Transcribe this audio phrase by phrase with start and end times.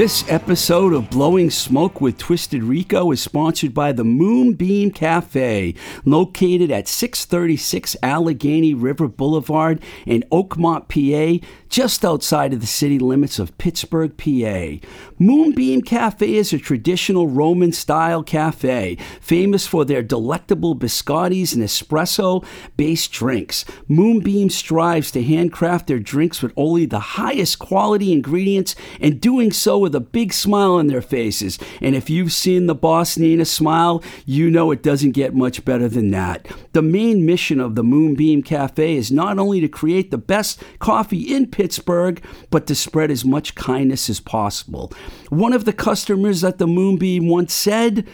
[0.00, 5.74] This episode of Blowing Smoke with Twisted Rico is sponsored by the Moonbeam Cafe,
[6.06, 13.38] located at 636 Allegheny River Boulevard in Oakmont, PA, just outside of the city limits
[13.38, 14.86] of Pittsburgh, PA.
[15.18, 22.42] Moonbeam Cafe is a traditional Roman style cafe, famous for their delectable biscottis and espresso
[22.78, 23.66] based drinks.
[23.86, 29.78] Moonbeam strives to handcraft their drinks with only the highest quality ingredients and doing so
[29.78, 31.58] with a big smile on their faces.
[31.80, 35.88] And if you've seen the boss Nina smile, you know it doesn't get much better
[35.88, 36.46] than that.
[36.72, 41.34] The main mission of the Moonbeam Cafe is not only to create the best coffee
[41.34, 44.92] in Pittsburgh, but to spread as much kindness as possible.
[45.28, 48.06] One of the customers at the Moonbeam once said,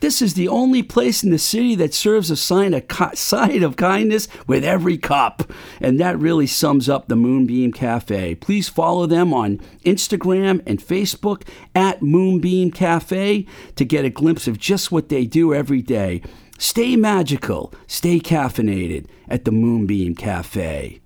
[0.00, 2.84] this is the only place in the city that serves a sign of
[3.14, 5.52] side of kindness with every cup.
[5.80, 8.34] And that really sums up the Moonbeam Cafe.
[8.36, 14.58] Please follow them on Instagram and Facebook at Moonbeam Cafe to get a glimpse of
[14.58, 16.22] just what they do every day.
[16.58, 21.00] Stay magical, stay caffeinated at the Moonbeam Cafe.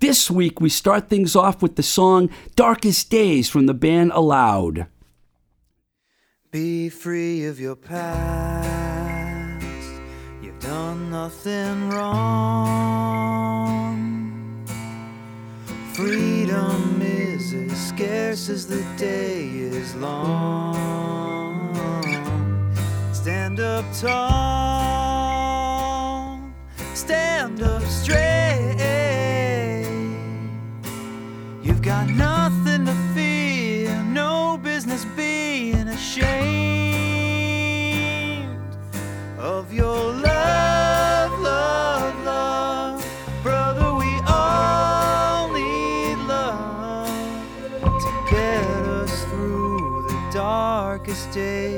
[0.00, 4.86] This week, we start things off with the song Darkest Days from the band Aloud.
[6.52, 9.64] Be free of your past.
[10.42, 13.30] You've done nothing wrong.
[15.92, 20.74] Freedom is as scarce as the day is long.
[23.12, 24.80] Stand up tall,
[26.94, 28.18] stand up straight.
[31.62, 32.29] You've got nothing
[36.10, 36.26] ashamed
[39.38, 43.04] of your love, love, love.
[43.44, 51.69] Brother, we all need love to get us through the darkest days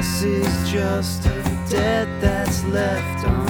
[0.00, 1.24] loss is just
[1.68, 3.49] debt that's left unpaid.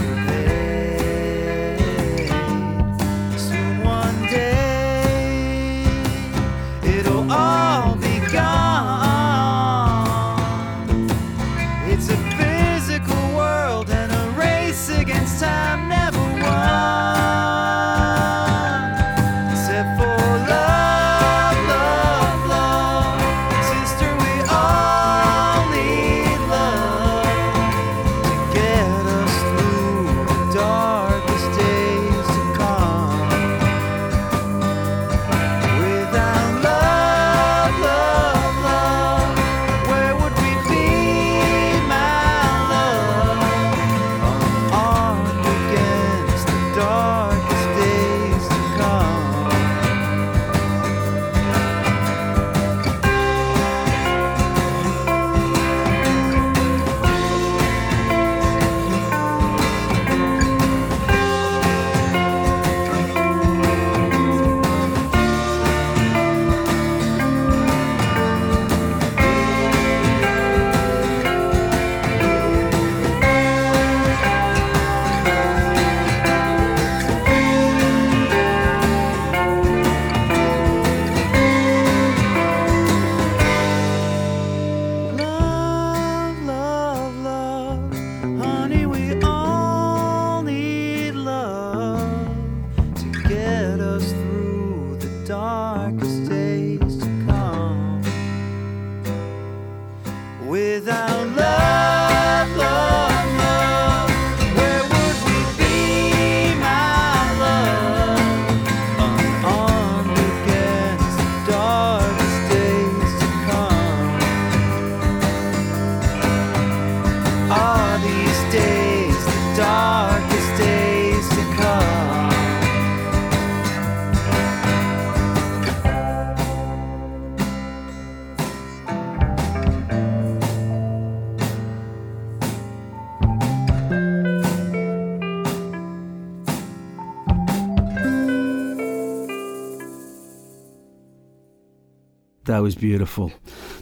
[142.60, 143.32] That was beautiful.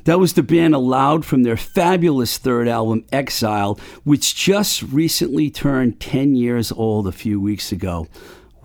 [0.04, 5.98] That was the band Aloud from their fabulous third album, Exile, which just recently turned
[5.98, 8.06] 10 years old a few weeks ago.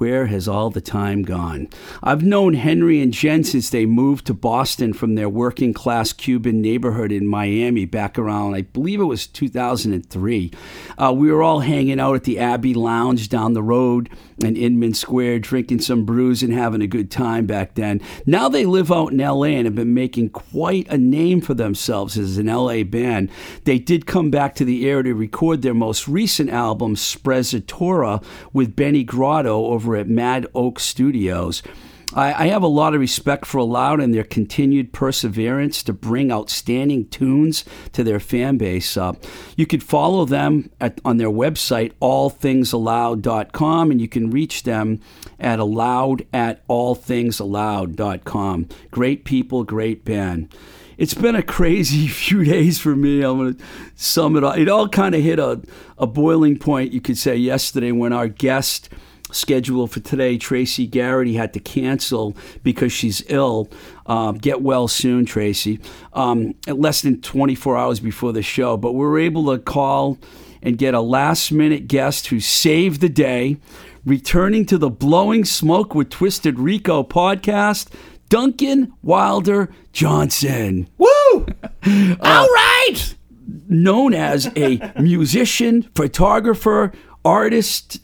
[0.03, 1.69] Where has all the time gone?
[2.03, 6.61] I've known Henry and Jen since they moved to Boston from their working class Cuban
[6.61, 10.51] neighborhood in Miami back around, I believe it was 2003.
[10.97, 14.09] Uh, we were all hanging out at the Abbey Lounge down the road
[14.43, 18.01] in Inman Square, drinking some brews and having a good time back then.
[18.25, 22.17] Now they live out in LA and have been making quite a name for themselves
[22.17, 23.29] as an LA band.
[23.63, 28.21] They did come back to the air to record their most recent album, Sprezzatura,
[28.51, 31.63] with Benny Grotto over at Mad Oak Studios.
[32.15, 36.31] I, I have a lot of respect for Aloud and their continued perseverance to bring
[36.31, 38.97] outstanding tunes to their fan base.
[38.97, 39.13] Uh,
[39.55, 44.99] you could follow them at, on their website, allthingsaloud.com, and you can reach them
[45.39, 48.69] at aloud at allthingsaloud.com.
[48.91, 50.55] Great people, great band.
[50.95, 53.23] It's been a crazy few days for me.
[53.23, 53.63] I'm going to
[53.95, 54.57] sum it up.
[54.57, 55.61] It all kind of hit a,
[55.97, 58.89] a boiling point, you could say, yesterday when our guest
[59.33, 63.69] schedule for today, Tracy Garrity had to cancel because she's ill.
[64.05, 65.79] Um, get well soon, Tracy.
[66.13, 70.17] Um, less than 24 hours before the show, but we were able to call
[70.61, 73.57] and get a last minute guest who saved the day,
[74.05, 77.89] returning to the Blowing Smoke with Twisted Rico podcast.
[78.29, 80.87] Duncan Wilder Johnson.
[80.97, 81.07] Woo!
[81.85, 83.15] All right!
[83.67, 86.91] known as a musician, photographer,
[87.25, 87.99] artist,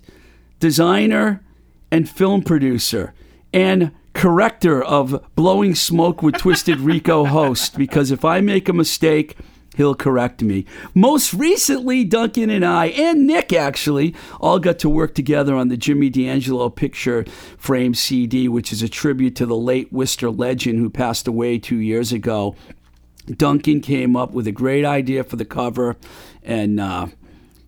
[0.59, 1.43] designer,
[1.91, 3.13] and film producer,
[3.53, 9.37] and corrector of Blowing Smoke with Twisted Rico host, because if I make a mistake,
[9.75, 10.65] he'll correct me.
[10.93, 15.77] Most recently, Duncan and I, and Nick actually, all got to work together on the
[15.77, 17.23] Jimmy D'Angelo picture
[17.57, 21.77] frame CD, which is a tribute to the late Worcester legend who passed away two
[21.77, 22.55] years ago.
[23.27, 25.95] Duncan came up with a great idea for the cover
[26.43, 27.07] and uh,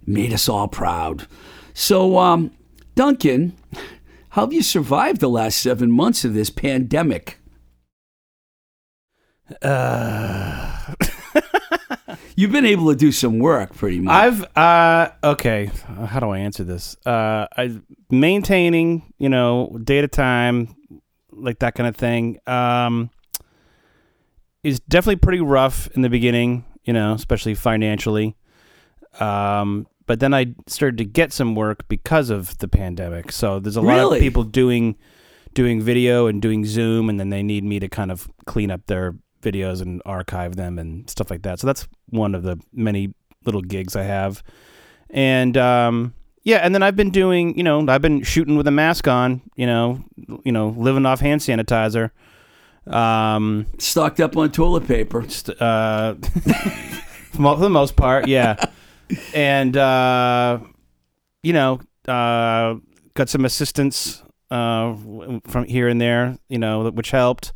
[0.06, 1.28] made us all proud.
[1.74, 2.52] So, um,
[2.96, 3.54] Duncan,
[4.30, 7.38] how have you survived the last seven months of this pandemic?
[9.62, 10.94] Uh,
[12.36, 14.14] You've been able to do some work pretty much.
[14.14, 15.70] I've uh okay.
[16.06, 16.96] How do I answer this?
[17.06, 17.80] Uh, I
[18.10, 20.76] maintaining you know data time,
[21.32, 22.40] like that kind of thing.
[22.48, 23.10] Um,
[24.64, 26.66] is definitely pretty rough in the beginning.
[26.84, 28.36] You know, especially financially.
[29.20, 33.32] Um, but then I started to get some work because of the pandemic.
[33.32, 34.96] So there's a lot of people doing
[35.54, 38.86] doing video and doing Zoom, and then they need me to kind of clean up
[38.88, 41.60] their videos and archive them and stuff like that.
[41.60, 43.14] So that's one of the many
[43.46, 44.44] little gigs I have.
[45.10, 48.72] And um, yeah, and then I've been doing, you know, I've been shooting with a
[48.72, 50.04] mask on, you know,
[50.44, 52.12] you know, living off hand sanitizer.
[52.88, 55.28] Um, Stocked up on toilet paper.
[55.30, 56.16] st- uh,
[57.34, 58.56] for the most part, yeah.
[59.34, 60.60] And uh,
[61.44, 62.76] you know, uh,
[63.14, 64.96] got some assistance uh,
[65.46, 67.54] from here and there, you know, which helped.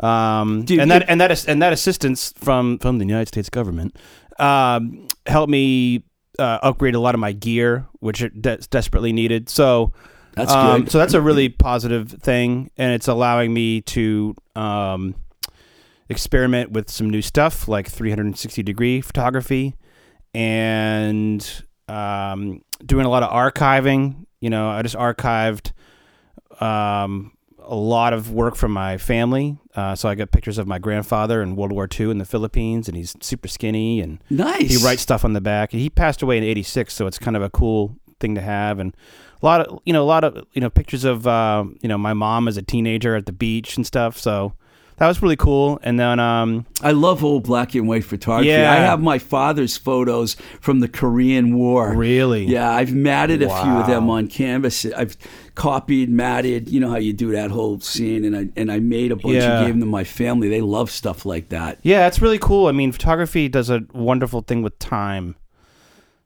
[0.00, 3.48] Um, Dude, and that and that is, and that assistance from from the United States
[3.48, 3.96] government
[4.38, 6.02] um, helped me
[6.38, 9.48] uh, upgrade a lot of my gear, which it de- desperately needed.
[9.48, 9.92] So
[10.34, 10.92] That's um, good.
[10.92, 15.14] So that's a really positive thing, and it's allowing me to um,
[16.08, 19.74] experiment with some new stuff like 360 degree photography
[20.34, 24.26] and um, doing a lot of archiving.
[24.40, 25.72] You know, I just archived
[26.60, 29.58] um, a lot of work from my family.
[29.74, 32.88] Uh, so I got pictures of my grandfather in World War II in the Philippines,
[32.88, 34.70] and he's super skinny and nice.
[34.70, 35.72] he writes stuff on the back.
[35.72, 38.78] And he passed away in '86, so it's kind of a cool thing to have,
[38.78, 38.94] and
[39.42, 41.98] a lot of you know a lot of you know pictures of uh, you know
[41.98, 44.18] my mom as a teenager at the beach and stuff.
[44.18, 44.54] So
[44.96, 45.78] that was really cool.
[45.82, 48.48] And then um, I love old black and white photography.
[48.50, 48.70] Yeah.
[48.72, 51.94] I have my father's photos from the Korean War.
[51.94, 54.84] really, Yeah, I've matted a few of them on canvas.
[54.86, 55.16] I've
[55.54, 56.68] copied, matted.
[56.68, 59.36] You know how you do that whole scene, and I and I made a bunch
[59.36, 59.58] Yeah.
[59.58, 60.48] and gave them to my family.
[60.48, 61.78] They love stuff like that.
[61.82, 62.66] yeah, it's really cool.
[62.66, 65.36] I mean, photography does a wonderful thing with time.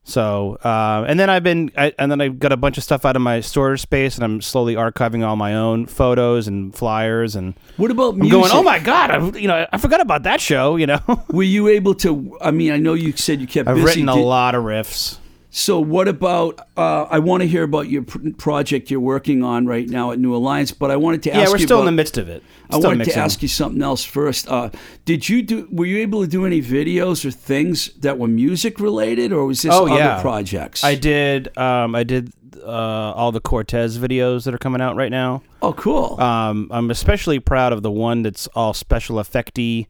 [0.09, 3.05] So, uh, and then I've been, I, and then I got a bunch of stuff
[3.05, 7.37] out of my storage space, and I'm slowly archiving all my own photos and flyers,
[7.37, 8.33] and What about I'm music?
[8.41, 10.77] going, oh my god, I, you know, I forgot about that show.
[10.77, 11.01] You know,
[11.31, 12.39] Were you able to?
[12.41, 13.87] I mean, I know you said you kept I've busy.
[13.87, 15.19] written a Did- lot of riffs.
[15.51, 16.61] So, what about?
[16.77, 20.19] Uh, I want to hear about your pr- project you're working on right now at
[20.19, 21.43] New Alliance, but I wanted to ask you.
[21.47, 22.43] Yeah, we're still about, in the midst of it.
[22.69, 24.47] I Still wanted to ask you something else first.
[24.49, 24.69] Uh,
[25.07, 25.67] did you do?
[25.73, 29.63] Were you able to do any videos or things that were music related, or was
[29.63, 30.21] this Oh, other yeah.
[30.21, 30.85] projects?
[30.85, 31.57] I did.
[31.57, 32.31] Um, I did
[32.63, 32.67] uh,
[33.15, 35.43] all the Cortez videos that are coming out right now.
[35.63, 36.21] oh, cool.
[36.21, 39.87] Um, I'm especially proud of the one that's all special effecty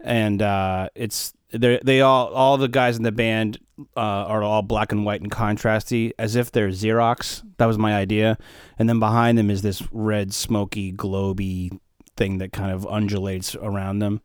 [0.00, 3.58] and uh, it's they they all all the guys in the band
[3.96, 7.42] uh, are all black and white and contrasty, as if they're Xerox.
[7.58, 8.38] That was my idea,
[8.78, 11.78] and then behind them is this red, smoky, globy
[12.16, 14.20] thing that kind of undulates around them.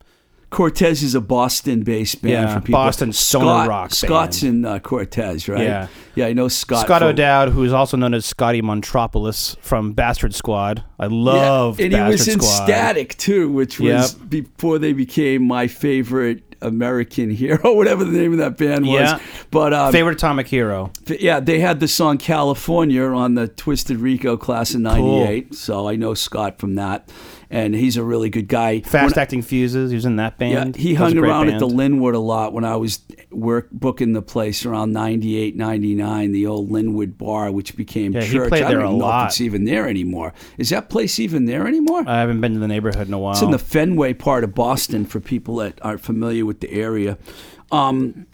[0.50, 2.79] Cortez is a Boston-based band Yeah, for people.
[2.79, 4.55] Boston Scott, rock Scott's band.
[4.60, 5.62] in uh, Cortez, right?
[5.62, 5.88] Yeah.
[6.15, 6.27] yeah.
[6.27, 6.86] I know Scott.
[6.86, 10.86] Scott from- O'Dowd, who is also known as Scotty Montropolis from Bastard Squad.
[10.98, 12.63] I love Yeah, and Bastard he was in Squad.
[12.65, 14.29] Static too, which was Yep.
[14.29, 19.00] before they became my favorite American hero, whatever the name of that band was.
[19.00, 19.20] Yeah.
[19.52, 20.92] But um, Favorite Atomic Hero.
[21.08, 25.96] yeah, they had the song California on the Twisted Rico class of '98, so I
[25.96, 27.10] know Scott from that,
[27.50, 28.82] and he's a really good guy.
[28.82, 29.89] Fast When- Acting Fuses.
[29.92, 30.75] He was in that band.
[30.75, 31.68] yeah, he That hung around at the.
[31.68, 33.00] Linwood a lot when I was
[33.32, 38.34] work booking the place around 98, 99, the old Linwood bar, which became Yeah, he
[38.34, 38.50] church.
[38.50, 39.25] played I there don't a even know lot.
[39.25, 40.34] if it's even there anymore.
[40.58, 42.04] Is that place even there anymore?
[42.08, 43.34] I haven't been to the neighborhood in a while.
[43.34, 47.18] It's in the Fenway part of Boston for people that aren't familiar with the area.
[47.72, 48.25] Um,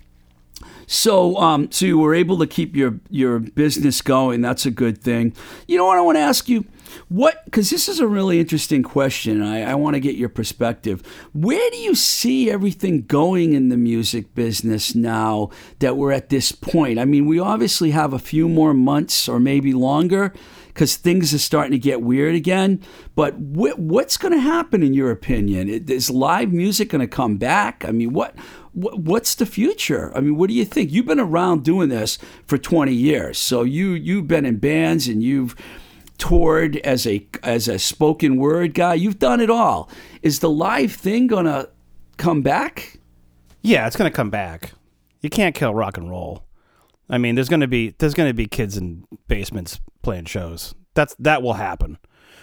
[0.85, 4.41] so, um, so you were able to keep your your business going.
[4.41, 5.33] That's a good thing.
[5.67, 6.65] You know what I want to ask you?
[7.09, 7.43] What?
[7.45, 9.41] Because this is a really interesting question.
[9.41, 11.01] I, I want to get your perspective.
[11.33, 16.51] Where do you see everything going in the music business now that we're at this
[16.51, 16.99] point?
[16.99, 20.33] I mean, we obviously have a few more months or maybe longer
[20.67, 22.81] because things are starting to get weird again.
[23.15, 25.69] But wh- what's going to happen in your opinion?
[25.69, 27.85] Is live music going to come back?
[27.85, 28.35] I mean, what,
[28.73, 30.11] what what's the future?
[30.15, 30.91] I mean, what do you think?
[30.91, 35.21] You've been around doing this for 20 years, so you you've been in bands and
[35.21, 35.55] you've
[36.23, 38.93] toured as a as a spoken word guy.
[38.93, 39.89] You've done it all.
[40.21, 41.69] Is the live thing to
[42.15, 42.97] come back?
[43.61, 44.71] Yeah, it's gonna come back.
[45.19, 46.45] You can't kill rock and roll.
[47.09, 50.73] I mean, there's gonna be there's gonna be kids in basements playing shows.
[50.93, 51.97] That's that will happen.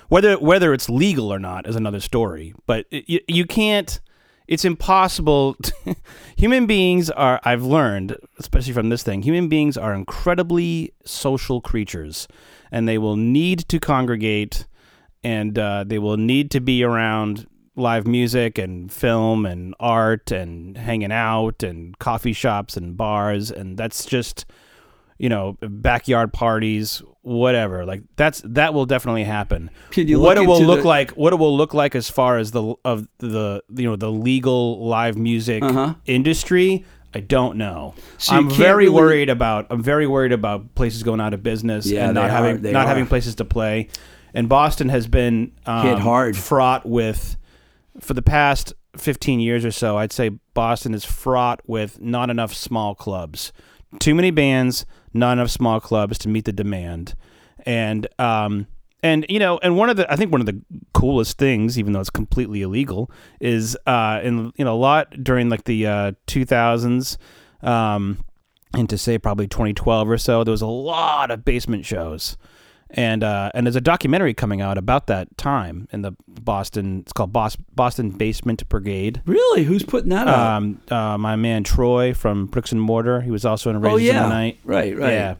[0.08, 2.52] Whether whether it's legal or not is another story.
[2.66, 3.98] But it, you, you can't.
[4.46, 5.56] It's impossible.
[5.84, 5.96] To,
[6.36, 7.40] human beings are.
[7.44, 9.22] I've learned, especially from this thing.
[9.22, 12.28] Human beings are incredibly social creatures,
[12.72, 14.66] and they will need to congregate,
[15.24, 17.46] and uh, they will need to be around
[17.76, 23.78] live music and film and art and hanging out and coffee shops and bars and
[23.78, 24.44] that's just
[25.18, 29.70] you know backyard parties whatever like that's that will definitely happen
[30.18, 32.74] what it will look the- like what it will look like as far as the
[32.84, 35.94] of the you know the legal live music Uh-huh.
[36.06, 37.94] industry I don't know.
[38.18, 39.66] So I'm very really- worried about.
[39.70, 42.28] I'm very worried about places going out of business Yeah, and not are.
[42.28, 42.88] having not are.
[42.88, 43.88] having places to play.
[44.32, 46.36] And Boston has been um, Hit hard.
[46.36, 47.36] fraught with
[48.00, 49.96] for the past 15 years or so.
[49.98, 53.52] I'd say Boston is fraught with not enough small clubs,
[53.98, 57.14] too many bands, not enough small clubs to meet the demand,
[57.66, 58.68] and um
[59.02, 60.60] and you know and one of the I think one of the
[60.92, 65.48] coolest things, even though it's completely illegal, is uh in you know a lot during
[65.48, 67.16] like the uh 2000s.
[67.62, 68.24] Um,
[68.74, 72.36] and to say probably 2012 or so, there was a lot of basement shows,
[72.90, 77.00] and uh, and there's a documentary coming out about that time in the Boston.
[77.00, 79.22] It's called Bos- Boston Basement Brigade.
[79.26, 79.64] Really?
[79.64, 80.56] Who's putting that out?
[80.56, 83.20] Um, uh, my man Troy from Bricks and Mortar.
[83.20, 84.58] He was also in oh Raisins in yeah, the Night.
[84.64, 85.12] right, right.
[85.12, 85.34] Yeah,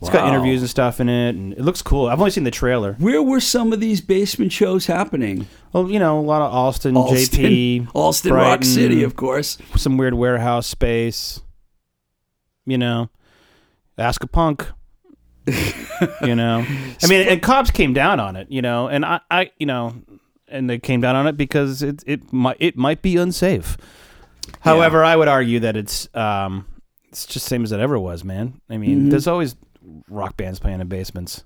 [0.00, 2.06] it's got interviews and stuff in it, and it looks cool.
[2.06, 2.94] I've only seen the trailer.
[2.98, 5.46] Where were some of these basement shows happening?
[5.72, 9.58] Well, you know, a lot of Allston, Allston, JP, Allston, Rock City, of course.
[9.76, 11.40] some weird warehouse space.
[12.66, 13.10] You know,
[13.96, 14.66] ask a punk.
[16.22, 16.64] you know,
[17.02, 18.48] I mean, and cops came down on it.
[18.50, 19.94] You know, and I, I, you know,
[20.48, 23.76] and they came down on it because it, it might, it might be unsafe.
[24.60, 26.66] However, I would argue that it's, um,
[27.08, 28.60] it's just same as it ever was, man.
[28.68, 29.10] I mean, Mhm.
[29.10, 29.54] there's always
[30.08, 31.44] rock bands playing in basements.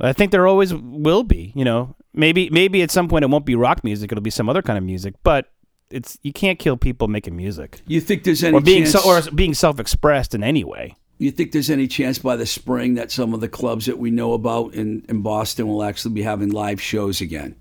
[0.00, 1.52] I think there always will be.
[1.56, 4.48] You know, maybe, maybe at some point it won't be rock music; it'll be some
[4.48, 5.14] other kind of music.
[5.22, 5.50] But
[5.90, 9.02] it's you can't kill people making music You think there's any or being chance?
[9.02, 10.94] so, or being self-expressed in any way.
[11.16, 14.10] you think there's any chance by the spring that some of the clubs that we
[14.10, 17.56] know about in, in Boston will actually be having live shows again?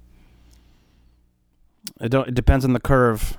[2.02, 2.28] It don't.
[2.28, 3.38] It depends on the curve.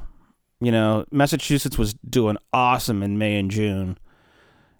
[0.60, 3.98] You know, Massachusetts was doing awesome in May and June,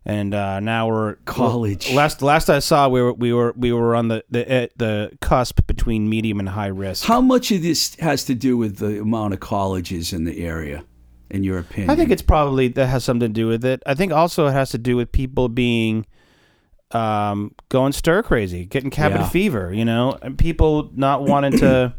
[0.08, 1.92] and uh, now we're College.
[1.92, 5.10] Last last I saw, we were we were we were on the the eh, the
[5.20, 7.04] cusp between medium and high risk.
[7.04, 10.82] How much of this has to do with the amount of colleges in the area,
[11.30, 11.90] in your opinion?
[11.90, 13.82] I think it's probably that has something to do with it.
[13.84, 16.06] I think also it has to do with people being
[16.92, 19.28] um, going stir crazy, getting cabin Yeah.
[19.28, 21.92] fever, you know, and people not wanting to,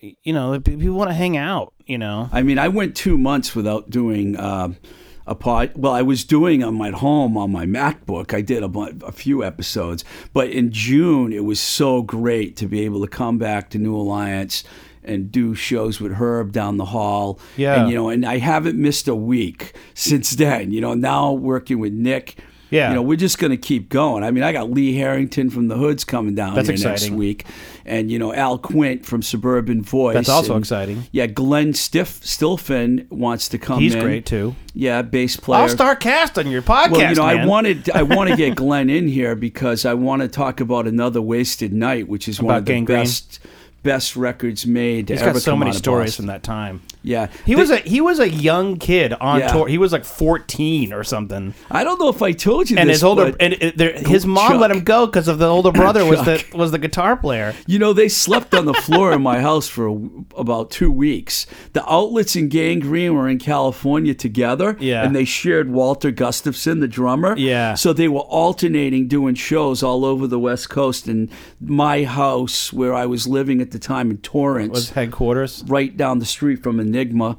[0.00, 2.28] you know, people want to hang out, you know.
[2.30, 4.76] I mean, I went two months without doing um
[5.26, 5.72] a pod.
[5.74, 8.34] Well, I was doing them at home on my MacBook.
[8.34, 12.80] I did a, a few episodes, but in June it was so great to be
[12.80, 14.64] able to come back to New Alliance
[15.02, 17.38] and do shows with Herb down the hall.
[17.56, 17.82] Yeah.
[17.82, 20.70] And, you know, and I haven't missed a week since then.
[20.72, 22.38] You know, now working with Nick.
[22.74, 22.88] Yeah.
[22.88, 24.24] You know, we're just going to keep going.
[24.24, 27.46] I mean, I got Lee Harrington from the Hoods coming down That's here next week.
[27.86, 30.14] And, you know, Al Quint from Suburban Voice.
[30.14, 31.04] That's also and- exciting.
[31.12, 34.02] Yeah, Glenn Stiff Stilphen wants to come He's in.
[34.02, 34.56] great too.
[34.72, 35.62] Yeah, bass player.
[35.62, 36.90] All star cast on your podcast.
[36.90, 40.22] Well, you know, I wanted I want to get Glenn in here because I want
[40.22, 42.98] to talk about another wasted night, which is one of the Gang Green?
[43.00, 43.38] best
[43.84, 45.06] best records made.
[45.06, 46.82] To He's got so many stories from that time.
[47.06, 49.48] Yeah, He The- was a he was a young kid on Yeah.
[49.52, 49.68] tour.
[49.68, 51.52] He was like 14 or something.
[51.70, 54.24] I don't know if I told you And this, his older and it, there, his
[54.24, 54.60] mom Chuck.
[54.62, 57.54] let him go because of the older brother was the was the guitar player.
[57.66, 59.94] you know they slept on the floor in my house for a,
[60.38, 61.46] about two weeks.
[61.74, 65.04] The outlets and Gang Green were in California together, Yeah.
[65.04, 67.34] and they shared Walter Gustafson, the drummer.
[67.36, 67.74] Yeah.
[67.74, 71.06] so they were alternating doing shows all over the West Coast.
[71.06, 71.28] And
[71.60, 75.62] my house, where I was living at the time in Torrance, Was headquarters.
[75.66, 77.36] right down the street from Enigma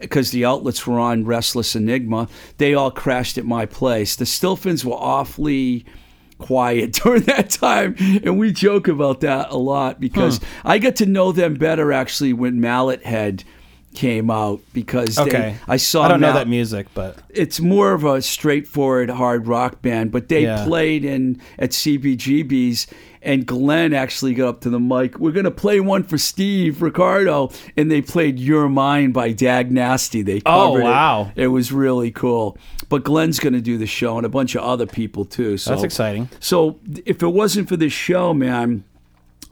[0.00, 2.26] because the outlets were on Restless Enigma.
[2.58, 4.16] They all crashed at my place.
[4.16, 5.84] The Stilphens were awfully
[6.38, 11.06] quiet during that time and we joke about that a lot because I got to
[11.06, 13.44] know them better actually when Mallet Head
[13.94, 17.92] came out because Okay, they, I saw I don't know that music, but it's more
[17.92, 20.64] of a straightforward hard rock band, but they Yeah.
[20.64, 22.88] played in at CBGB's,
[23.24, 25.18] and Glenn actually got up to the mic.
[25.18, 30.22] We're gonna play one for Steve Ricardo, and they played "Your Mind" by Dag Nasty.
[30.22, 30.84] They Oh, covered it.
[30.84, 31.32] wow.
[31.36, 31.46] it.
[31.48, 32.56] was really cool.
[32.88, 35.56] But Glenn's gonna do the show, and a bunch of other people too.
[35.56, 36.28] So that's exciting.
[36.40, 38.84] so if it wasn't for this show, man,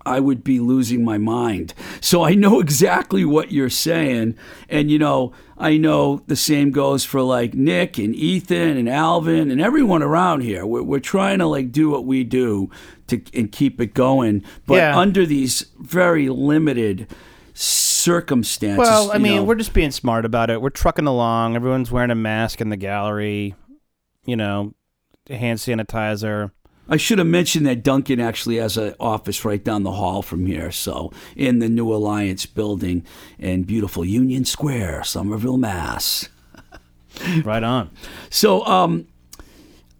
[0.04, 1.74] I would be losing my mind.
[2.00, 4.36] So I know exactly what you're saying.
[4.68, 9.50] And, you know, I know the same goes for like Nick and Ethan and Alvin
[9.50, 10.66] and everyone around here.
[10.66, 12.68] We're, we're trying to like do what we do
[13.08, 14.42] to and keep it going.
[14.66, 14.98] But Yeah.
[14.98, 17.06] under these very limited
[17.54, 18.78] circumstances.
[18.78, 19.44] Well, I mean, know.
[19.44, 20.60] we're just being smart about it.
[20.60, 21.54] We're trucking along.
[21.56, 23.54] Everyone's wearing a mask in the gallery.
[24.24, 24.74] You know,
[25.28, 26.50] hand sanitizer.
[26.88, 30.46] I should have mentioned that Duncan actually has an office right down the hall from
[30.46, 30.70] here.
[30.70, 33.04] So in the New Alliance building
[33.38, 36.28] in beautiful Union Square, Somerville, Mass.
[37.44, 37.90] Right on.
[38.30, 39.06] So um,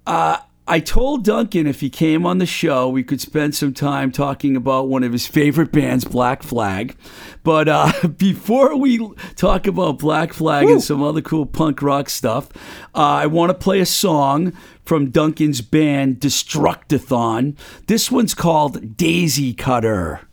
[0.07, 0.39] uh,
[0.73, 4.57] I told Duncan if he came on the show, we could spend some time talking
[4.57, 6.97] about one of his favorite bands, Black Flag.
[7.43, 9.07] But uh, before we
[9.37, 12.49] talk about Black Flag and some other cool punk rock stuff,
[12.95, 17.55] uh, I want to play a song from Duncan's band, Destructathon.
[17.87, 20.27] This one's called Daisy Cutter.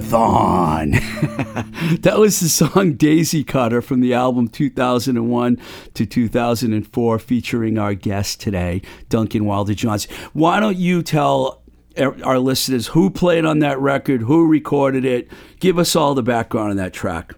[0.00, 2.00] Destructathon.
[2.02, 5.58] that was the song Daisy Cutter from the album 2001
[5.94, 10.14] to 2004, featuring our guest today, Duncan Wilder Johnson.
[10.32, 11.62] Why don't you tell
[11.98, 15.30] our listeners who played on that record, who recorded it?
[15.60, 17.34] Give us all the background on that track.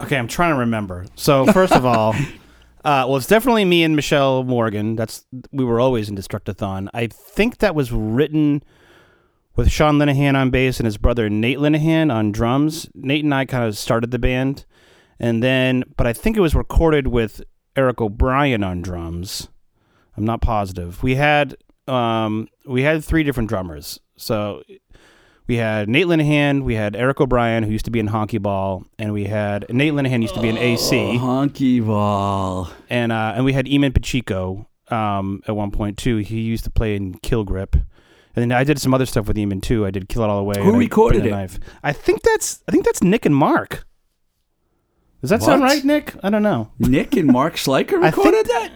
[0.00, 1.06] Okay, I'm trying to remember.
[1.16, 2.12] So first of all,
[2.84, 4.94] uh, well, it's definitely me and Michelle Morgan.
[4.94, 6.88] That's we were always in Destructathon.
[6.94, 8.62] I think that was written
[9.58, 12.88] with Sean Linehan on bass and his brother Nate Linehan on drums.
[12.94, 14.64] Nate and I kind of started the band,
[15.18, 17.42] and then, but I think it was recorded with
[17.74, 19.48] Eric O'Brien on drums.
[20.16, 21.02] I'm not positive.
[21.02, 21.56] We had
[21.88, 23.98] um, we had three different drummers.
[24.16, 24.62] So
[25.48, 28.84] we had Nate Linehan, we had Eric O'Brien, who used to be in Honky Ball,
[28.96, 32.70] and we had Nate Linehan used to be in AC, Oh, Honky Ball.
[32.88, 36.18] and uh, and we had Eamon Pacheco um, at one point too.
[36.18, 37.74] He used to play in Kill Grip.
[38.36, 39.84] And then I did some other stuff with Eamon too.
[39.86, 40.62] I did Kill It All Away.
[40.62, 41.30] Who I recorded it?
[41.30, 41.58] Knife.
[41.82, 43.84] I think that's I think that's Nick and Mark.
[45.20, 46.14] Does that sound right, Nick?
[46.22, 46.70] I don't know.
[46.78, 48.72] Nick and Mark Schleicher I think- recorded that?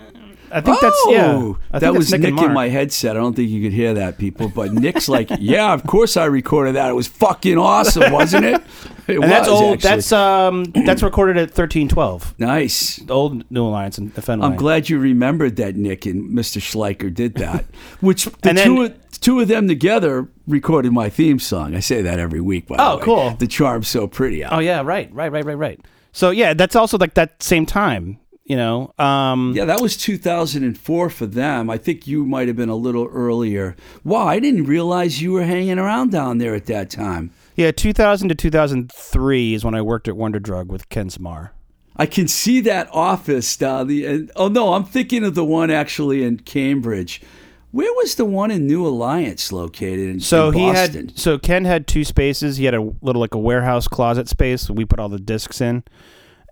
[0.53, 1.53] I think that's yeah.
[1.73, 3.17] I that was Nick, Nick, in my headset.
[3.17, 4.49] I don't think you could hear that, people.
[4.49, 6.91] But Nick's like, yeah, of course I recorded that.
[6.91, 8.63] It was fucking awesome, wasn't it?
[9.09, 9.75] It and that's old.
[9.75, 9.91] actually.
[9.91, 10.65] That's um.
[10.87, 12.35] That's recorded at thirteen twelve.
[12.39, 12.97] nice.
[12.99, 14.47] The old New Alliance and Fenway.
[14.47, 16.61] I'm glad you remembered that Nick and Mr.
[16.61, 17.65] Schleicher did that.
[18.01, 21.75] Which the And then- two of, two of them together recorded my theme song.
[21.75, 22.69] I say that every week.
[22.69, 23.03] By Oh, the way.
[23.03, 23.31] Oh, cool.
[23.39, 24.45] The charm's so pretty.
[24.45, 24.53] Out.
[24.53, 25.81] Oh yeah, right, right, right, right, right.
[26.13, 28.21] So yeah, that's also like that same time.
[28.53, 28.93] You know.
[28.99, 29.55] Um.
[29.57, 31.71] Yeah, that was 2004 for them.
[31.71, 33.75] I think you might have been a little earlier.
[34.05, 37.31] Wow, I didn't realize you were hanging around down there at that time.
[37.57, 41.53] Yeah, 2000 to 2003 is when I worked at Wonder Drug with Ken Smar.
[41.97, 44.05] I can see that office down the.
[44.05, 47.23] And, oh no, I'm thinking of the one actually in Cambridge.
[47.71, 50.11] Where was the one in New Alliance located?
[50.11, 52.59] In, So in he had so Ken had two spaces.
[52.59, 54.69] He had a little like a warehouse closet space.
[54.69, 55.85] We put all the discs in,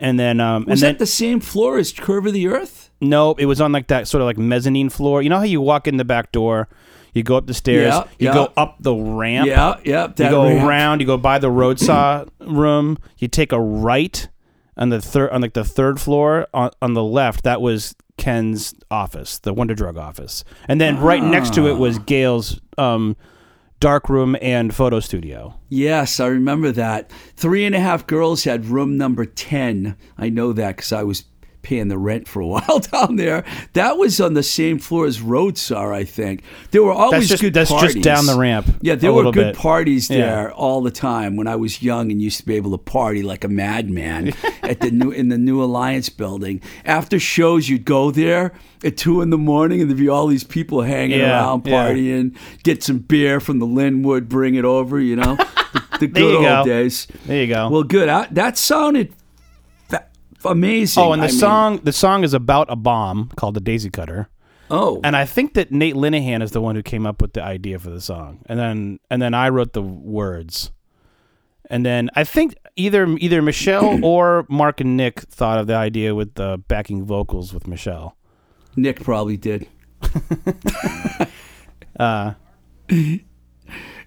[0.01, 2.91] and then um Was and then that the same floor as Curve of the Earth?
[3.01, 5.23] no, it was on like that sort of like mezzanine floor.
[5.23, 6.69] You know how you walk in the back door,
[7.15, 8.35] you go up the stairs, Yeah, you yeah.
[8.35, 9.47] go up the ramp.
[9.47, 10.09] Yeah, yeah.
[10.09, 10.67] You go ramp.
[10.69, 11.01] around.
[11.01, 12.99] You go by the road saw room.
[13.19, 14.29] You take a right
[14.77, 17.45] on the third on like the third floor on, on the left.
[17.45, 21.97] That was Ken's office, the Wonder Drug office, and then right next to it was
[21.99, 22.03] Ah.
[22.07, 23.17] Gail's um,
[23.81, 25.59] dark room and photo studio.
[25.69, 27.11] Yes, I remember that.
[27.35, 29.97] Three and a half girls had room number 10.
[30.19, 31.25] I know that because I was
[31.63, 33.45] paying the rent for a while down there.
[33.75, 36.43] That was on the same floor as Roadsaw, I think.
[36.71, 37.95] There were always just good that's parties.
[37.95, 38.67] just down the ramp.
[38.81, 39.57] Yeah, there were good bit.
[39.57, 40.17] parties Yeah.
[40.19, 43.23] there all the time when I was young and used to be able to party
[43.23, 46.61] like a madman at the new in the New Alliance building.
[46.85, 50.45] After shows, you'd go there at two in the morning, and there'd be all these
[50.45, 51.89] people hanging Yeah, around yeah.
[51.91, 52.37] partying.
[52.63, 54.99] Get some beer from the Linwood, bring it over.
[55.01, 55.37] You know,
[55.99, 56.65] the, the good old go.
[56.65, 57.07] days.
[57.27, 57.69] There you go.
[57.69, 58.09] Well, good.
[58.09, 59.13] I, that sounded
[60.45, 61.03] amazing.
[61.03, 63.91] oh, and the I mean- song the song is about a bomb called the Daisy
[63.91, 64.29] Cutter.
[64.71, 67.43] oh, And I think that Nate Linehan is the one who came up with the
[67.43, 70.71] idea for the song, and then and then I wrote the words,
[71.69, 76.15] and then I think either either Michelle or Mark and Nick thought of the idea
[76.15, 78.17] with the backing vocals with Michelle.
[78.77, 79.67] Nick probably did.
[81.99, 82.33] Uh,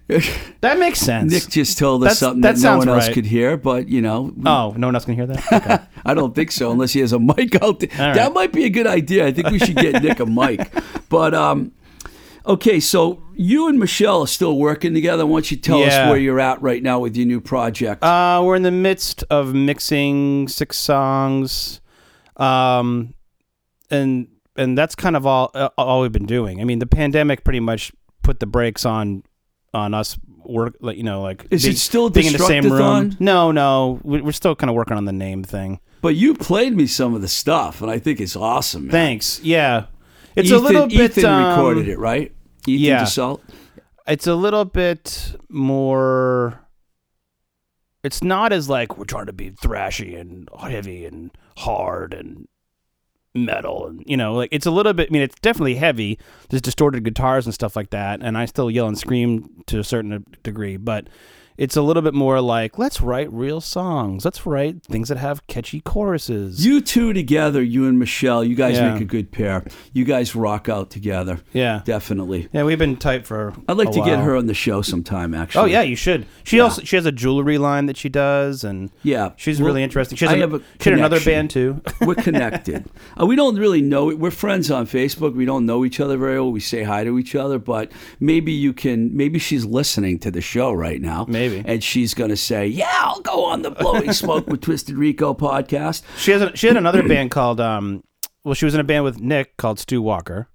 [0.06, 1.32] that makes sense.
[1.32, 3.14] Nick just told us That's- something that that, no sounds one else right.
[3.14, 5.52] could hear, but you know, oh, no one else can hear that.
[5.52, 5.78] Okay.
[6.04, 7.88] I don't think so, unless he has a mic out there.
[7.98, 8.14] All right.
[8.14, 9.26] That might be a good idea.
[9.26, 10.70] I think we should get Nick a mic.
[11.08, 11.70] But um,
[12.44, 15.24] okay, so you and Michelle are still working together.
[15.24, 15.86] Why don't you tell Yeah.
[16.04, 18.02] us where you're at right now with your new project?
[18.02, 21.80] Uh, we're in the midst of mixing six songs,
[22.36, 23.14] um,
[23.90, 26.60] and and that's kind of all uh, all we've been doing.
[26.60, 29.22] I mean, the pandemic pretty much put the brakes on
[29.74, 30.76] on us work.
[30.80, 33.16] Like you know, like Is being, it still being in the same room?
[33.20, 35.80] No, no, we- we're still kind of working on the name thing.
[36.00, 38.84] but you played me some of the stuff, and I think it's awesome.
[38.86, 38.92] Man.
[38.92, 39.40] Thanks.
[39.42, 39.86] Yeah,
[40.36, 41.18] it's Ethan, a little bit.
[41.18, 42.32] Ethan um, recorded it, right?
[42.66, 43.02] Ethan yeah.
[43.02, 43.40] Dussault.
[44.06, 46.60] it's a little bit more
[48.02, 52.46] it's not as like we're trying to be thrashy and heavy and hard and
[53.34, 56.16] metal and you know like it's a little bit i mean it's definitely heavy
[56.50, 59.84] there's distorted guitars and stuff like that and i still yell and scream to a
[59.84, 61.08] certain degree but
[61.56, 65.46] it's a little bit more like let's write real songs let's write things that have
[65.46, 68.92] catchy choruses You two together, you and Michelle, you guys Yeah.
[68.92, 69.64] make a good pair.
[69.92, 72.48] You guys rock out together, yeah definitely.
[72.52, 74.24] yeah we've been tight for I'd like a to get while.
[74.24, 75.34] her on the show sometime.
[75.34, 75.62] Actually.
[75.62, 78.90] oh yeah you should she also she has a jewelry line that she does and
[79.02, 79.30] yeah.
[79.36, 80.16] She's Well, really interesting.
[80.16, 81.32] She has, I have a she had another connection.
[81.32, 82.06] band too.
[82.06, 82.84] We're connected.
[83.20, 84.06] uh, we don't really know.
[84.14, 85.34] We're friends on Facebook.
[85.34, 86.50] We don't know each other very well.
[86.52, 89.16] We say hi to each other, but maybe you can.
[89.16, 91.26] Maybe she's listening to the show right now.
[91.48, 91.62] Maybe.
[91.66, 95.34] And she's going to say, "Yeah, I'll go on the Blowing Smoke with Twisted Rico
[95.34, 98.02] podcast." She has a, she had another band called um
[98.44, 100.48] well she was in a band with Nick called Stu Walker.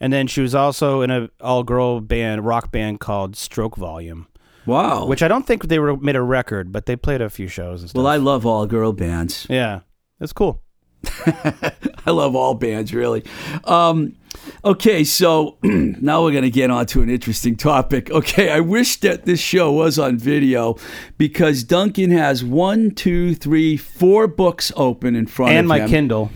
[0.00, 4.26] And then she was also in a all girl band rock band called Stroke Volume,
[4.66, 5.06] Wow.
[5.06, 7.80] which I don't think they were made a record, but they played a few shows
[7.80, 8.02] and stuff.
[8.02, 9.46] well, I love all girl bands.
[9.48, 9.80] yeah.
[10.20, 10.62] It's cool.
[12.06, 13.24] I love all bands, really.
[13.64, 14.16] Um,
[14.64, 18.10] okay, so now we're going to get on to an interesting topic.
[18.10, 20.76] Okay, I wish that this show was on video
[21.18, 25.70] because Duncan has one, two, three, four books open in front And of him.
[25.72, 25.88] And my.
[25.88, 26.30] Kindle.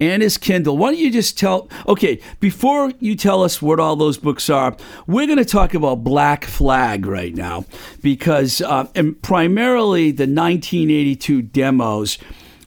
[0.00, 0.76] and his Kindle.
[0.76, 1.68] Why don't you just tell?
[1.86, 6.02] Okay, before you tell us what all those books are, we're going to talk about
[6.02, 7.64] Black Flag right now
[8.02, 12.18] because, uh, and primarily the 1982 demos.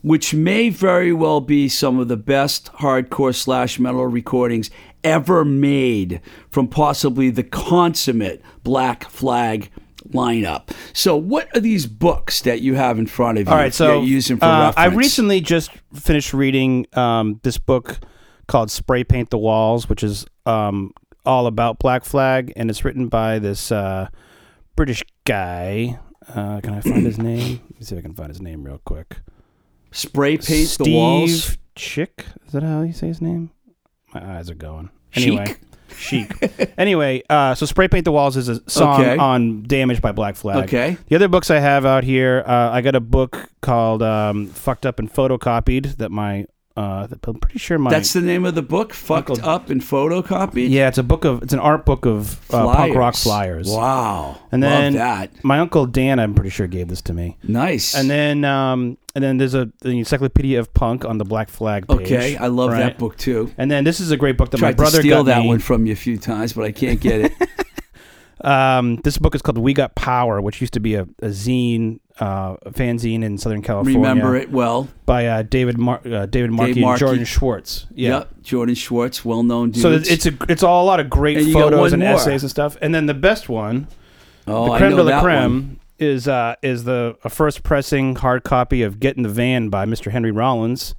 [0.06, 4.70] Which may very well be some of the best hardcore slash metal recordings
[5.04, 9.72] ever made from possibly the consummate Black Flag
[10.10, 10.70] lineup.
[10.94, 13.52] So, what are these books that you have in front of you?
[13.52, 17.58] All right, so that you're using for uh, I recently just finished reading um, this
[17.58, 18.00] book
[18.48, 20.94] called "Spray Paint the Walls," which is um,
[21.26, 24.10] all about Black Flag, and it's written by this uh,
[24.76, 26.00] British guy.
[26.30, 27.62] Uh, can I find his name?
[27.72, 29.18] Let me see if I can find his name real quick.
[29.96, 31.58] Spray paint Steve the walls.
[31.76, 32.26] Chick.
[32.46, 33.50] Is that how you say his name?
[34.14, 34.90] My eyes are going.
[35.14, 35.56] Anyway,
[35.98, 36.74] Chick.
[36.78, 39.18] anyway, uh, so "Spray Paint the Walls" is a song Okay.
[39.18, 40.66] on Damage by Black Flag.
[40.66, 40.98] Okay.
[41.08, 44.86] The other books I have out here, uh, I got a book called um, "Fucked
[44.86, 46.46] Up and Photocopied" that my
[46.78, 49.82] uh, I'm pretty sure my That's the name of the book, fucked Uncle- up and
[49.82, 50.70] photocopied.
[50.70, 53.70] yeah, it's a book of it's an art book of uh, punk rock flyers.
[53.70, 55.44] Wow, And then love that.
[55.44, 57.38] my uncle Dan, I'm pretty sure gave this to me.
[57.44, 57.96] Nice.
[57.96, 61.88] And then um, and then there's a the Encyclopedia of Punk on the Black Flag
[61.88, 62.02] page.
[62.02, 62.80] okay, I love right?
[62.80, 63.54] that book too.
[63.58, 65.48] And then this is a great book that my brother to steal got that me.
[65.48, 67.32] one from you a few times, but I can't get it.
[68.42, 72.00] Um, this book is called "We Got Power," which used to be a, a zine,
[72.20, 74.00] uh, fanzine in Southern California.
[74.00, 74.88] Remember it well.
[75.06, 76.90] by uh, David Mar- uh, David Markey Markey.
[76.90, 77.88] and Jordan Schwartz.
[77.94, 78.10] Yeah.
[78.20, 78.30] Yep.
[78.44, 79.82] Jordan Schwartz, well known dude.
[79.82, 82.14] So it's a it's all a lot of great And photos and more.
[82.14, 82.78] essays and stuff.
[82.82, 83.88] And then the best one,
[84.48, 85.80] oh, the creme de la creme, one.
[86.00, 89.86] is uh, is the a first pressing hard copy of "Get in the Van" by
[89.86, 90.12] Mr.
[90.12, 90.96] Henry Rollins,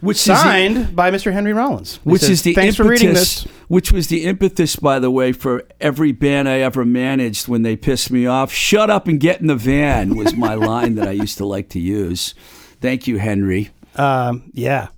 [0.00, 1.32] which is the, signed by Mr.
[1.32, 1.96] Henry Rollins.
[2.04, 3.42] Which says, is the thanks impetus, for reading this.
[3.68, 7.76] which was the impetus, by the way, for every band I ever managed when they
[7.76, 8.52] pissed me off.
[8.52, 11.68] Shut up and get in the van was my line that I used to like
[11.70, 12.34] to use.
[12.80, 13.70] Thank you, Henry.
[13.96, 14.88] Um, yeah.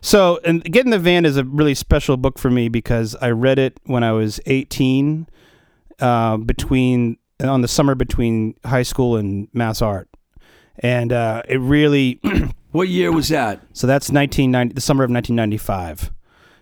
[0.00, 3.30] So, and Get in the Van is a really special book for me because I
[3.30, 5.26] read it when I was 18,
[5.98, 10.06] uh, between on the summer between high school and MassArt,
[10.78, 12.20] and uh, it really.
[12.76, 13.60] What year was that?
[13.72, 16.12] so that's 1990, the summer of 1995.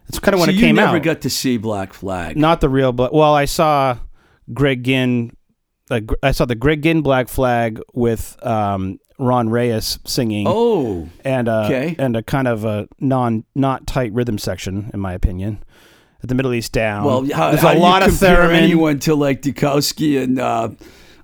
[0.09, 2.37] It's kind of when so it you never got to see Black Flag.
[2.37, 3.13] Not the real black.
[3.13, 3.97] Well, I saw
[4.53, 5.37] Greg Ginn.
[5.91, 10.47] Uh, I saw the Greg Ginn Black Flag with um, Ron Reyes singing.
[10.49, 11.97] Oh, and uh, Okay.
[11.99, 15.65] and a kind of a non not tight rhythm section, in my opinion,
[16.23, 17.05] at the Middle East down.
[17.05, 20.69] well, how, there's how a lot of theremin, anyone to like Dukowski and uh,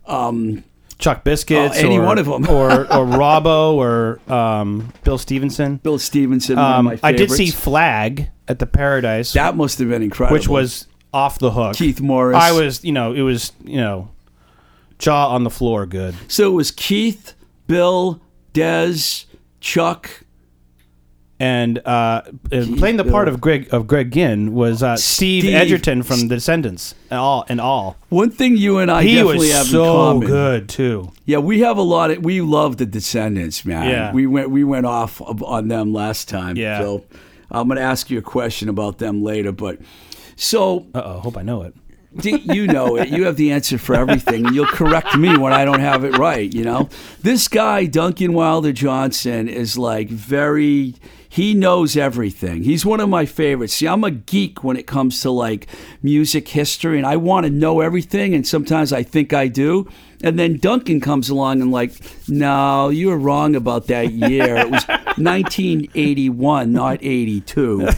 [0.06, 0.64] um,
[1.00, 2.48] Chuck Biscuits, Oh, any or, one of 'em.
[2.48, 5.76] or or Robbo or um, Bill Stevenson.
[5.78, 6.58] Bill Stevenson?
[6.58, 9.56] Um, I did see Flag at the Paradise, that.
[9.56, 10.34] Must have been incredible.
[10.36, 11.74] which was off the hook.
[11.76, 12.36] Keith Morris.
[12.36, 14.10] I was, you know, it was, you know,
[14.98, 16.14] jaw on the floor, good.
[16.28, 17.34] so it was Keith,
[17.66, 18.20] Bill,
[18.54, 19.24] Dez,
[19.60, 20.24] Chuck.
[21.40, 22.22] And uh, uh,
[22.76, 25.54] playing the part of Greg of Greg Ginn was uh, Steve, Steve.
[25.54, 27.96] Edgerton from The Descendents, and all and all.
[28.10, 30.26] One thing you and I he definitely was have in so common.
[30.28, 31.12] good too.
[31.24, 32.22] Yeah, we have a lot of.
[32.22, 33.88] We love the Descendents, man.
[33.88, 34.12] Yeah.
[34.12, 36.56] we went we went off on them last time.
[36.56, 36.78] Yeah.
[36.80, 37.04] So
[37.50, 39.78] I'm going to ask you a question about them later, but
[40.36, 41.74] so Uh oh, hope I know it.
[42.22, 43.08] You know it.
[43.08, 46.18] You have the answer for everything, and you'll correct me when I don't have it
[46.18, 46.52] right.
[46.52, 46.88] You know,
[47.22, 50.96] this guy Duncan Wilder Johnson is like very.
[51.32, 52.64] He knows everything.
[52.64, 53.74] He's one of my favorites.
[53.74, 55.68] See, I'm a geek when it comes to like
[56.02, 58.34] music history, and I want to know everything.
[58.34, 59.88] And sometimes I think I do.
[60.24, 61.92] And then Duncan comes along and like,
[62.28, 64.56] no, you were wrong about that year.
[64.56, 67.88] It was 1981, not 82.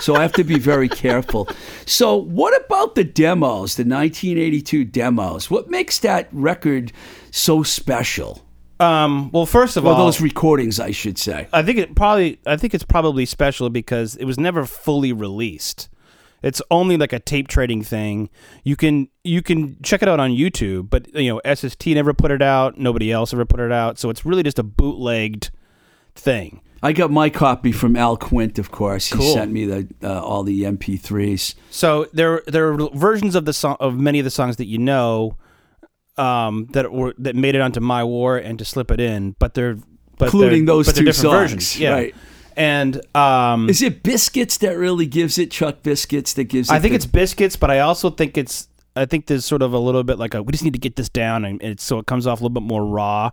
[0.00, 1.46] So I have to be very careful.
[1.84, 5.50] So, what about the demos, the 1982 demos?
[5.50, 6.92] What makes that record
[7.30, 8.47] so special?
[8.80, 11.48] Um, well, first of Or all, those recordings, I should say.
[11.52, 15.88] I think it probably I think it's probably special because it was never fully released.
[16.42, 18.30] It's only like a tape trading thing.
[18.62, 22.30] You can you can check it out on YouTube, but you know SST never put
[22.30, 22.78] it out.
[22.78, 23.98] Nobody else ever put it out.
[23.98, 25.50] So it's really just a bootlegged
[26.14, 26.60] thing.
[26.80, 29.08] I got my copy from Al Quint, of course.
[29.08, 31.56] He sent me the uh, all the MP3s.
[31.70, 34.78] So there there are versions of the song of many of the songs that you
[34.78, 35.36] know.
[36.18, 39.54] Um, that were that made it onto My War and to Slip It In, but
[39.54, 39.76] they're
[40.18, 41.78] but Including they're, those but two different songs, versions.
[41.78, 41.92] Yeah.
[41.92, 42.14] right.
[42.56, 45.52] And um, Is it Biscuits that really gives it?
[45.52, 46.74] Chuck Biscuits that gives it?
[46.74, 49.72] I think the- it's biscuits, but I also think it's I think there's sort of
[49.72, 51.98] a little bit like a we just need to get this down, and it's so
[52.00, 53.30] it comes off a little bit more raw.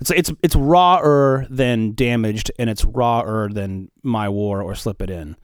[0.00, 5.10] It's it's it's rawer than damaged, and it's rawer than my war or slip it
[5.10, 5.36] in.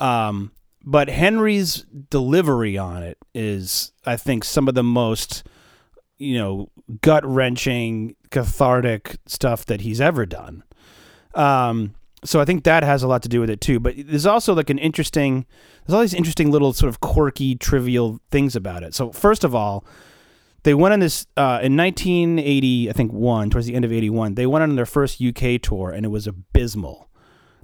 [0.00, 0.50] Um,
[0.84, 5.44] but Henry's delivery on it is, I think, some of the most
[6.24, 10.62] you know gut wrenching, cathartic stuff that he's ever done.
[11.34, 13.78] Um, so I think that has a lot to do with it too.
[13.78, 15.46] But there's also like an interesting,
[15.86, 18.94] there's all these interesting little sort of quirky, trivial things about it.
[18.94, 19.84] So first of all,
[20.62, 24.34] they went on this uh, in 1980, I think one towards the end of '81.
[24.34, 27.10] They went on their first UK tour, and it was abysmal.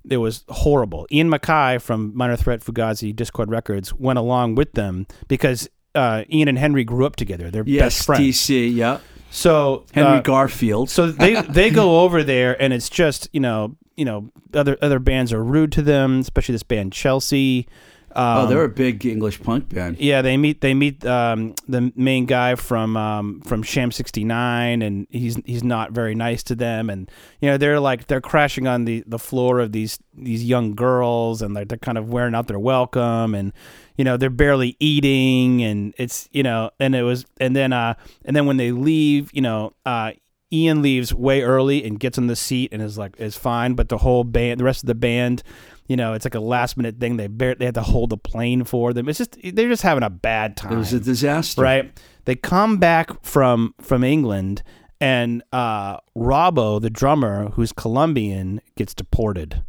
[0.08, 1.06] It was horrible.
[1.10, 6.48] Ian MacKaye from Minor Threat, Fugazi, Dischord Records went along with them because uh, Ian
[6.48, 7.50] and Henry grew up together.
[7.50, 8.22] They're yes, best friends.
[8.22, 8.74] DC.
[8.74, 8.98] Yeah,
[9.30, 10.90] So Henry uh, Garfield.
[10.90, 14.98] so they they go over there and it's just you know you know other other
[14.98, 17.66] bands are rude to them, especially this band Chelsea.
[18.14, 19.98] Um, oh, they're a big English punk band.
[19.98, 25.06] yeah, they meet they meet um, the main guy from um, from Sham '69, and
[25.10, 28.84] he's he's not very nice to them, and you know they're like they're crashing on
[28.84, 32.48] the, the floor of these these young girls, and they're, they're kind of wearing out
[32.48, 33.52] their welcome, and
[33.96, 37.94] you know they're barely eating, and it's you know, and it was, and then uh,
[38.24, 40.12] and then when they leave, you know, uh,
[40.52, 43.88] Ian leaves way early and gets on the seat and is like is fine, but
[43.88, 45.42] the whole band, the rest of the band,
[45.90, 47.16] you know, it's like a last minute thing.
[47.16, 49.08] They bear, they have to hold the plane for them.
[49.08, 50.74] It's just they're just having a bad time.
[50.74, 51.60] It was a disaster.
[51.60, 52.00] right?
[52.26, 54.62] They come back from from England,
[55.00, 59.64] and uh, Robbo, the drummer, who's Colombian, gets deported.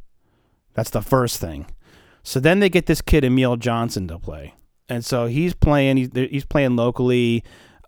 [0.76, 1.66] That's the first thing.
[2.22, 4.54] So then they get this kid Emil Johnson to play,
[4.88, 5.98] and so he's playing.
[5.98, 7.44] He's, he's playing locally.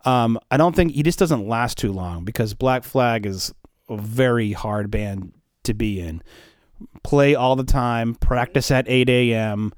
[0.05, 3.53] Um, I don't think he just doesn't last too long because Black Flag is
[3.89, 5.33] a very hard band
[5.65, 6.23] to be in.
[7.03, 9.73] Play all the time, practice at 8 a.m.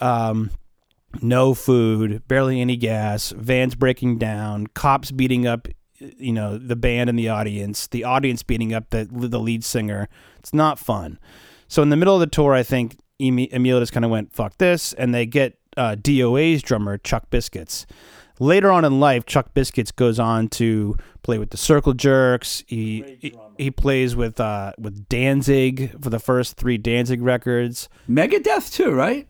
[0.00, 0.50] Um,
[1.22, 7.08] no food, barely any gas, vans breaking down, cops beating up, you know, the band
[7.08, 10.08] and the audience, the audience beating up the the lead singer.
[10.38, 11.18] It's not fun.
[11.68, 14.32] So in the middle of the tour, I think Emi- Emil just kind of went
[14.32, 17.86] fuck this, and they get uh, DOA's drummer Chuck Biscuits.
[18.40, 22.64] Later on in life, Chuck Biscuits goes on to play with the Circle Jerks.
[22.66, 27.88] He, he plays with uh, with Danzig for the first three Danzig records.
[28.08, 29.28] Megadeth too, right?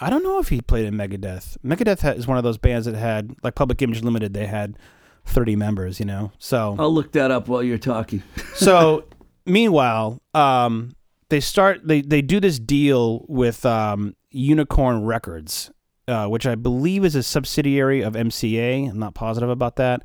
[0.00, 1.56] I don't know if he played in Megadeth.
[1.64, 4.34] Megadeth is one of those bands that had like Public Image Limited.
[4.34, 4.78] They had
[5.24, 6.32] thirty members, you know.
[6.38, 8.22] So I'll look that up while you're talking.
[8.54, 9.04] so
[9.44, 10.94] meanwhile, um,
[11.28, 15.70] they start they they do this deal with um, Unicorn Records,
[16.08, 18.90] uh, which I believe is a subsidiary of MCA.
[18.90, 20.02] I'm not positive about that.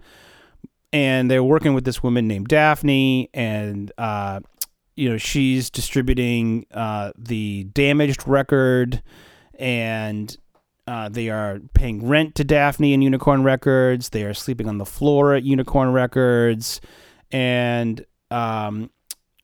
[0.94, 4.42] And they're working with this woman named Daphne, and uh,
[4.96, 9.02] you know she's distributing uh, the damaged record,
[9.58, 10.36] and
[10.88, 14.10] uh, they are paying rent to Daphne and Unicorn Records.
[14.10, 16.82] They are sleeping on the floor at Unicorn Records,
[17.32, 18.90] and um,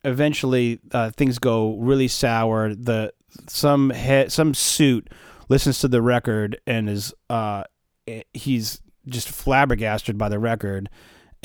[0.03, 2.73] eventually uh, things go really sour.
[2.75, 3.13] The
[3.47, 5.09] some he- some suit
[5.49, 7.63] listens to the record and is uh,
[8.07, 10.89] eh, he's just flabbergasted by the record.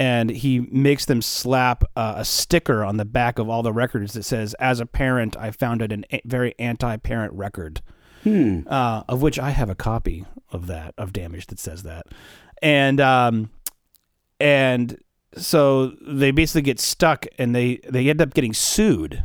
[0.03, 4.15] And he makes them slap uh, a sticker on the back of all the records
[4.15, 7.81] that says, "As a parent, I found it a- very anti-parent record."
[8.25, 8.61] Hmm.
[8.69, 12.07] uh, of which I have a copy of that of damage that says that,
[12.63, 13.51] and um,
[14.41, 14.99] and
[15.37, 19.25] so they basically get stuck and they they end up getting sued.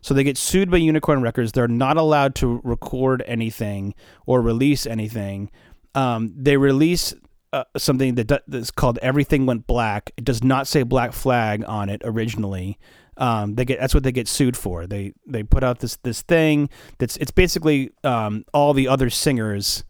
[0.00, 1.52] So they get sued by Unicorn Records.
[1.52, 3.94] They're not allowed to record anything
[4.24, 5.50] or release anything.
[5.94, 7.12] Um, they release
[7.52, 11.64] uh, something that do- that's called "Everything Went Black." It does not say Black Flag
[11.66, 12.78] on it originally.
[13.18, 14.86] Um, they get that's what they get sued for.
[14.86, 16.68] They they put out this this thing
[16.98, 19.84] that's it's basically um, all the other singers,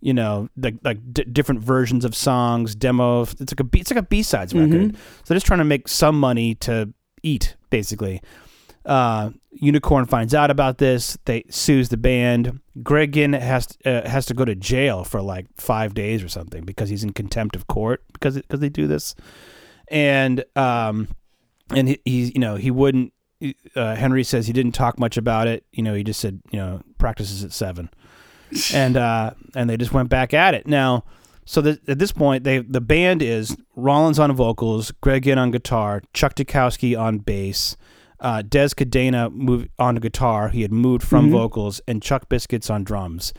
[0.00, 3.34] you know, like like d- different versions of songs, demos.
[3.38, 4.96] It's like a B, it's like a B sides record.
[4.96, 6.92] So they're just trying to make some money to
[7.22, 8.20] eat, basically.
[8.84, 11.16] Uh, Unicorn finds out about this.
[11.24, 12.60] They sues the band.
[12.82, 16.64] Greg Ginn has uh, has to go to jail for like five days or something
[16.64, 19.14] because he's in contempt of court because because they do this,
[19.88, 21.08] and um,
[21.70, 23.12] and he, he you know he wouldn't.
[23.76, 25.64] Uh, Henry says he didn't talk much about it.
[25.72, 27.90] You know, he just said you know practices at seven,
[28.74, 30.66] and uh, and they just went back at it.
[30.66, 31.04] Now,
[31.44, 35.50] so that at this point, they the band is Rollins on vocals, Greg Ginn on
[35.50, 37.76] guitar, Chuck Dukowski on bass,
[38.20, 40.48] uh, Dez Cadena moved on guitar.
[40.48, 43.32] He had moved from vocals, and Chuck Biscuits on drums.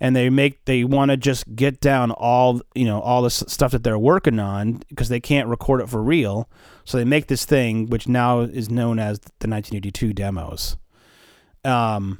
[0.00, 3.70] and they make they want to just get down all you know all the stuff
[3.70, 6.48] that they're working on because they can't record it for real.
[6.84, 10.76] So they make this thing which now is known as the 1982 demos.
[11.64, 12.18] Um,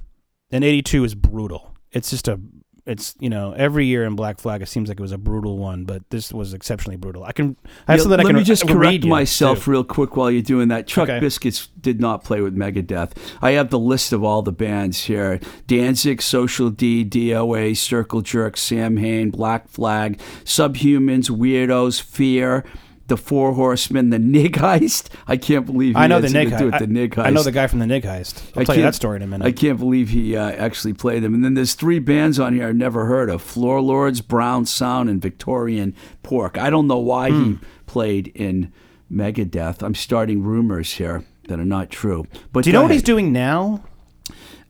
[0.52, 1.74] and 82 is brutal.
[1.90, 2.38] It's just a
[2.84, 5.56] it's you know every year in Black Flag it seems like it was a brutal
[5.58, 7.22] one, but this was exceptionally brutal.
[7.24, 7.56] I can
[7.86, 9.70] I have Yeah, something I let can me just correct myself too.
[9.70, 10.86] real quick while you're doing that.
[10.86, 11.20] Chuck Okay.
[11.20, 13.12] Biscuits did not play with Megadeth.
[13.40, 18.56] I have the list of all the bands here: Danzig, Social D, DOA, Circle Jerk,
[18.56, 22.64] Samhain, Black Flag, Subhumans, Weirdos, Fear.
[23.08, 25.08] The Four Horsemen, the Nig Heist.
[25.26, 26.78] I can't believe he I know the Nig Heist.
[26.78, 27.26] the Nig Heist.
[27.26, 28.42] I know the guy from the Nig Heist.
[28.56, 29.44] I'll I tell you that story in a minute.
[29.44, 31.34] I can't believe he uh, actually played them.
[31.34, 35.10] And then there's three bands on here I've never heard of: Floor Lords, Brown Sound,
[35.10, 36.56] and Victorian Pork.
[36.58, 37.44] I don't know why Hmm.
[37.44, 38.72] he played in
[39.12, 39.82] Megadeth.
[39.82, 42.26] I'm starting rumors here that are not true.
[42.52, 43.82] But Do you know what he's doing now?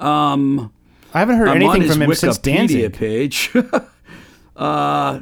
[0.01, 0.73] Um,
[1.15, 2.95] I haven't heard I'm anything from him since Danzig.
[2.95, 3.53] page.
[4.57, 5.21] uh,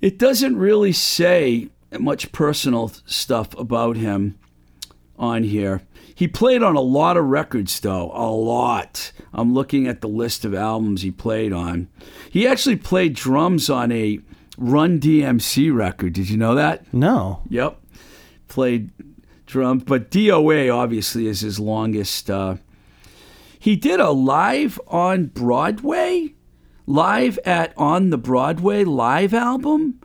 [0.00, 1.68] it doesn't really say
[2.00, 4.38] much personal stuff about him
[5.18, 5.82] on here.
[6.14, 8.12] He played on a lot of records, though.
[8.14, 9.12] A lot.
[9.32, 11.88] I'm looking at the list of albums he played on.
[12.30, 14.20] He actually played drums on a
[14.56, 16.12] Run DMC record.
[16.12, 16.92] Did you know that?
[16.94, 17.42] No.
[17.48, 17.76] Yep.
[18.46, 18.90] Played
[19.46, 22.30] drums, but DOA obviously is his longest.
[22.30, 22.56] Uh,
[23.58, 26.34] he did a live on Broadway,
[26.86, 30.00] live at On the Broadway live album.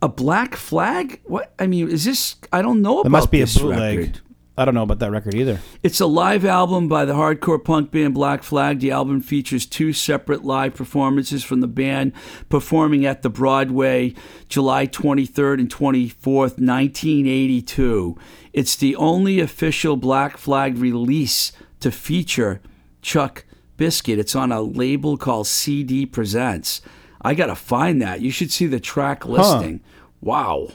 [0.00, 1.20] A Black Flag?
[1.24, 1.52] What?
[1.58, 2.36] I mean, is this?
[2.52, 3.98] I don't know about It must be a bootleg.
[3.98, 4.20] record.
[4.56, 5.60] I don't know about that record either.
[5.84, 8.80] It's a live album by the hardcore punk band Black Flag.
[8.80, 12.12] The album features two separate live performances from the band
[12.48, 14.14] performing at the Broadway
[14.48, 18.16] July 23rd and 24th, 1982.
[18.52, 22.60] It's the only official Black Flag release to feature
[23.00, 23.44] Chuck
[23.76, 24.18] Biscuit.
[24.18, 26.80] It's on a label called CD Presents.
[27.28, 28.22] I got to find that.
[28.22, 29.80] You should see the track listing.
[30.22, 30.70] Wow.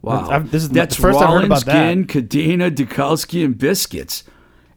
[0.00, 0.30] Wow.
[0.30, 1.88] I've- this is the that's first I've heard Rollins, about that.
[1.88, 4.24] Ginn, Cadena, Dukowski, and Biscuits.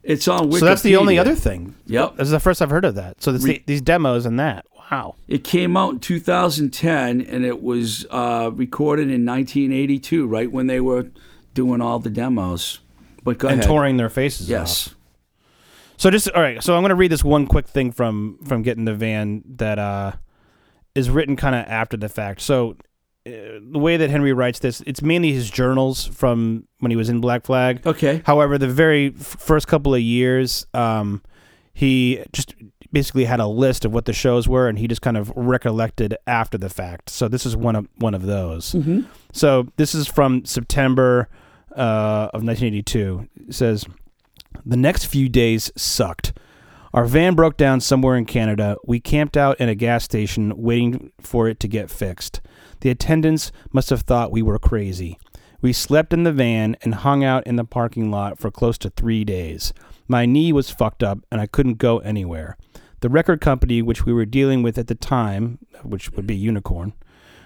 [0.02, 0.58] It's on Wikipedia.
[0.58, 1.74] So that's the only other thing.
[1.86, 2.16] Yep.
[2.16, 3.22] This is the first I've heard of that.
[3.22, 4.66] So this, Re- these demos and that.
[4.90, 5.14] Wow.
[5.26, 10.80] It came out in 2010, and it was uh, recorded in 1982, right when they
[10.80, 11.06] were
[11.54, 12.80] doing all the demos.
[13.24, 13.68] But go and ahead.
[13.70, 14.94] touring their faces off.
[16.00, 16.62] So just all right.
[16.62, 19.78] So I'm going to read this one quick thing from from getting the van that
[19.78, 20.12] uh,
[20.94, 22.40] is written kind of after the fact.
[22.40, 22.70] So
[23.26, 23.30] uh,
[23.70, 27.20] the way that Henry writes this, it's mainly his journals from when he was in
[27.20, 27.86] Black Flag.
[27.86, 28.22] Okay.
[28.24, 31.22] However, the very f- first couple of years, um,
[31.74, 32.54] he just
[32.90, 36.16] basically had a list of what the shows were, and he just kind of recollected
[36.26, 37.10] after the fact.
[37.10, 38.72] So this is one of one of those.
[38.72, 39.04] Mhm.
[39.34, 41.28] So this is from September
[41.76, 43.28] uh, of 1982.
[43.48, 43.84] It says,
[44.64, 46.32] "The next few days sucked."
[46.92, 48.76] Our van broke down somewhere in Canada.
[48.84, 52.40] We camped out in a gas station waiting for it to get fixed.
[52.80, 55.16] The attendants must have thought we were crazy.
[55.62, 58.90] We slept in the van and hung out in the parking lot for close to
[58.90, 59.72] three days.
[60.08, 62.56] My knee was fucked up and I couldn't go anywhere.
[63.00, 66.94] The record company, which we were dealing with at the time, which would be Unicorn,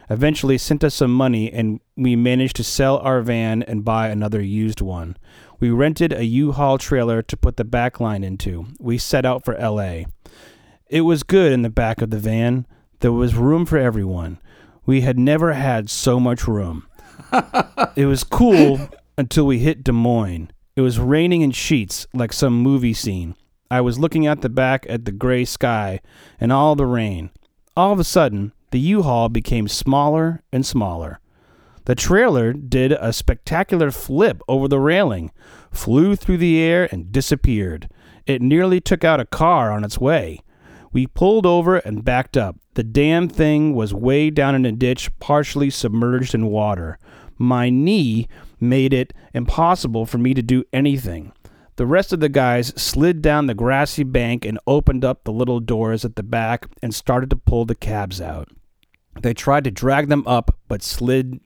[0.09, 4.41] eventually sent us some money and we managed to sell our van and buy another
[4.41, 5.17] used one.
[5.65, 8.67] We rented a U-Haul trailer to put the back line into.
[8.79, 10.03] We set out for LA.
[10.91, 12.67] It was good in the back of the van.
[13.01, 14.43] There was room for everyone.
[14.85, 16.87] We had never had so much room.
[17.97, 20.51] it was cool until we hit Des Moines.
[20.77, 23.35] It was raining in sheets like some movie scene.
[23.71, 26.01] I was looking out the back at the gray sky
[26.39, 27.31] and all the rain.
[27.75, 31.21] All of a sudden, the U-Haul became smaller and smaller.
[31.87, 35.33] The trailer did a spectacular flip over the railing,
[35.71, 37.91] flew through the air, and disappeared.
[38.27, 40.41] It nearly took out a car on its way.
[40.93, 42.57] We pulled over and backed up.
[42.75, 46.99] The damn thing was way down in a ditch, partially submerged in water.
[47.37, 48.29] My knee
[48.61, 51.33] made it impossible for me to do anything.
[51.77, 55.59] The rest of the guys slid down the grassy bank and opened up the little
[55.59, 58.49] doors at the back and started to pull the cabs out.
[59.21, 61.41] They tried to drag them up, but slid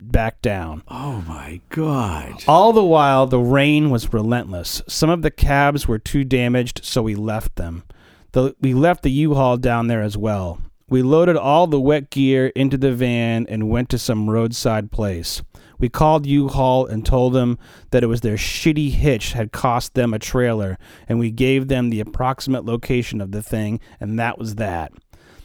[0.00, 0.82] back down.
[0.88, 2.44] Oh my God.
[2.46, 4.82] All the while, the rain was relentless.
[4.88, 7.84] Some of the cabs were too damaged, so we left them.
[8.32, 10.60] The, we left the U-Haul down there as well.
[10.90, 15.42] We loaded all the wet gear into the van and went to some roadside place.
[15.78, 17.58] We called U-Haul and told them
[17.90, 21.90] that it was their shitty hitch had cost them a trailer, and we gave them
[21.90, 24.92] the approximate location of the thing, and that was that.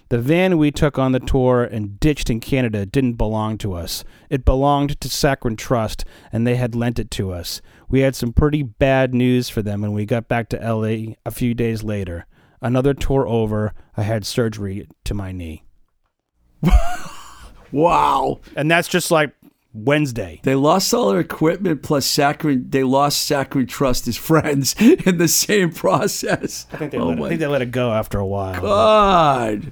[0.10, 4.04] The van we took on the tour and ditched in Canada didn't belong to us.
[4.30, 7.62] It belonged to Saccharin Trust, and they had lent it to us.
[7.90, 11.32] We had some pretty bad news for them when we got back to LA a
[11.32, 12.28] few days later.
[12.62, 13.74] Another tour over.
[13.98, 15.64] I had surgery to my knee,
[17.72, 18.40] Wow.
[18.56, 19.34] and that's just like
[19.74, 20.40] Wednesday.
[20.44, 22.72] They lost all their equipment plus Saccharin.
[22.72, 26.68] They lost Saccharin Trust as friends in the same process.
[26.72, 28.62] I think they, oh let, my I think they let it go after a while.
[28.62, 29.72] God.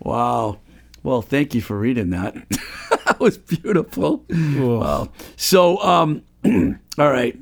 [0.00, 0.60] Wow.
[1.02, 2.34] Well, thank you for reading that.
[3.06, 4.24] that was beautiful.
[4.30, 5.08] Wow.
[5.36, 7.36] So, um, all right.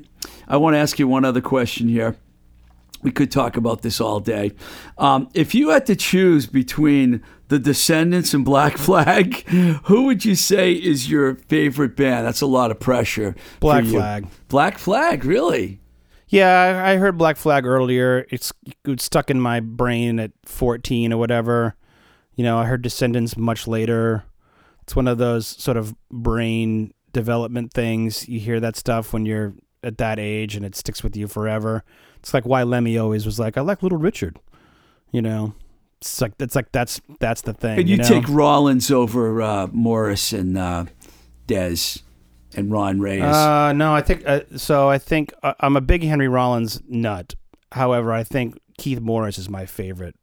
[0.47, 2.15] I want to ask you one other question here.
[3.01, 4.51] We could talk about this all day.
[4.97, 9.47] Um, if you had to choose between the Descendents and Black Flag,
[9.83, 12.25] who would you say is your favorite band?
[12.25, 13.35] That's a lot of pressure.
[13.59, 13.85] Black.
[13.85, 14.27] Flag.
[14.47, 15.81] Black Flag, really?
[16.29, 18.27] Yeah, I heard Black Flag earlier.
[18.29, 18.53] It's
[18.85, 21.75] it stuck in my brain at 14 or whatever.
[22.35, 24.23] You know, I heard Descendents much later.
[24.83, 28.29] It's one of those sort of brain development things.
[28.29, 31.83] You hear that stuff when you're at that age and it sticks with you forever.
[32.19, 34.39] It's like why Lemmy always was like, I like Little Richard.
[35.11, 35.55] You know,
[36.01, 37.79] it's like it's like that's that's the thing.
[37.79, 38.03] And you, know?
[38.07, 40.85] take Rollins over uh, Morris and uh,
[41.47, 42.01] Dez
[42.55, 43.23] and Ron Reyes.
[43.23, 44.89] Uh, no, I think uh, so.
[44.89, 47.35] I think uh, I'm a big Henry Rollins nut.
[47.73, 50.15] However, I think Keith Morris is my favorite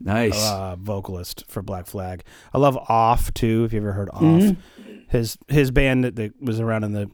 [0.00, 0.40] nice.
[0.48, 2.22] uh, vocalist for Black Flag.
[2.52, 3.64] I love Off too.
[3.64, 5.00] If you ever heard Off, Mm-hmm.
[5.08, 7.10] his his band that, that was around in the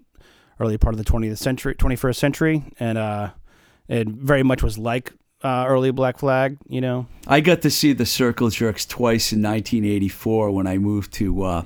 [0.61, 3.31] early part of the 20th century, 21st century, and uh,
[3.89, 5.13] it very much was like
[5.43, 6.57] uh, early Black Flag.
[6.69, 11.13] You know, I got to see the Circle Jerks twice in 1984 when I moved
[11.15, 11.65] to uh,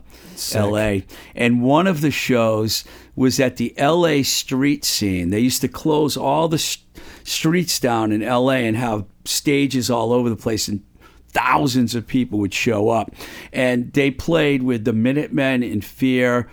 [0.55, 1.01] LA.
[1.35, 5.31] And one of the shows was at the LA street scene.
[5.31, 6.79] They used to close all the s
[7.24, 10.68] streets down in LA and have stages all over the place.
[10.68, 10.85] And
[11.29, 13.14] thousands of people would show up.
[13.53, 16.49] And they played with the Minutemen in Fear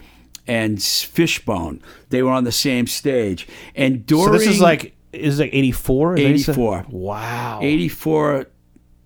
[0.45, 1.81] and Fishbone.
[2.09, 3.47] They were on the same stage.
[3.75, 6.17] And so during this is like is it like 84?
[6.17, 6.85] 84.
[6.89, 7.59] Wow.
[7.61, 8.47] 84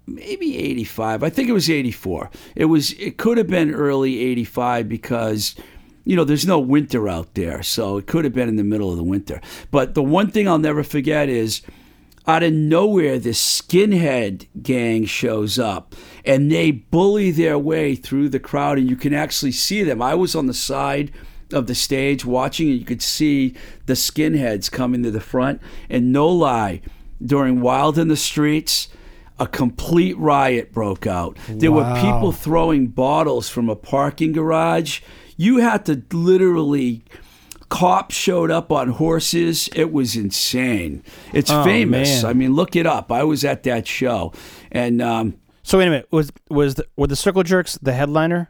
[0.07, 4.87] maybe 85 i think it was 84 it was it could have been early 85
[4.87, 5.53] because
[6.05, 8.89] you know there's no winter out there so it could have been in the middle
[8.89, 11.61] of the winter but the one thing i'll never forget is
[12.25, 15.93] out of nowhere this skinhead gang shows up
[16.23, 20.15] and they bully their way through the crowd and you can actually see them i
[20.15, 21.11] was on the side
[21.53, 25.61] of the stage watching and you could see the skinheads coming to the front.
[25.89, 26.81] And no lie
[27.25, 28.89] during wild in the streets
[29.39, 31.37] a complete riot broke out.
[31.47, 35.01] There were people throwing bottles from a parking garage.
[35.35, 37.03] You had to literally
[37.69, 39.69] cops showed up on horses.
[39.75, 41.03] It was insane.
[41.33, 42.23] It's Oh, famous.
[42.23, 42.29] man.
[42.31, 43.11] i mean look it up.
[43.11, 44.33] I was at that show.
[44.71, 46.07] And um, So wait a minute.
[46.11, 48.49] Was was the, were the Circle Jerks the headliner?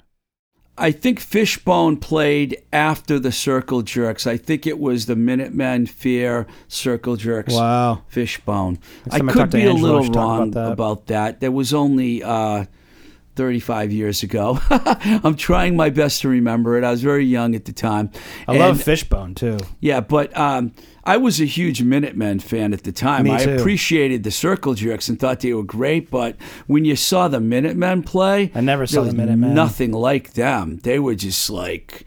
[0.79, 4.27] I think Fishbone played after the Circle Jerks.
[4.27, 8.03] I think it was the Minutemen, Fear, Circle Jerks, Wow.
[8.07, 8.77] Fishbone.
[9.11, 10.71] Next I could be a little wrong about that.
[10.71, 11.39] about that.
[11.39, 12.65] There was only uh,
[13.37, 14.59] 35 years ago.
[14.69, 16.83] I'm trying my best to remember it.
[16.83, 18.11] I was very young at the time.
[18.47, 19.57] I love Fishbone too.
[19.79, 20.73] yeah, but um,
[21.05, 23.23] I was a huge Minutemen fan at the time.
[23.23, 23.55] Me I too.
[23.55, 26.35] appreciated the Circle Jerks and thought they were great, but
[26.65, 29.53] when you saw the Minutemen play, I never saw the Minutemen.
[29.53, 30.79] Nothing like them.
[30.83, 32.05] They were just like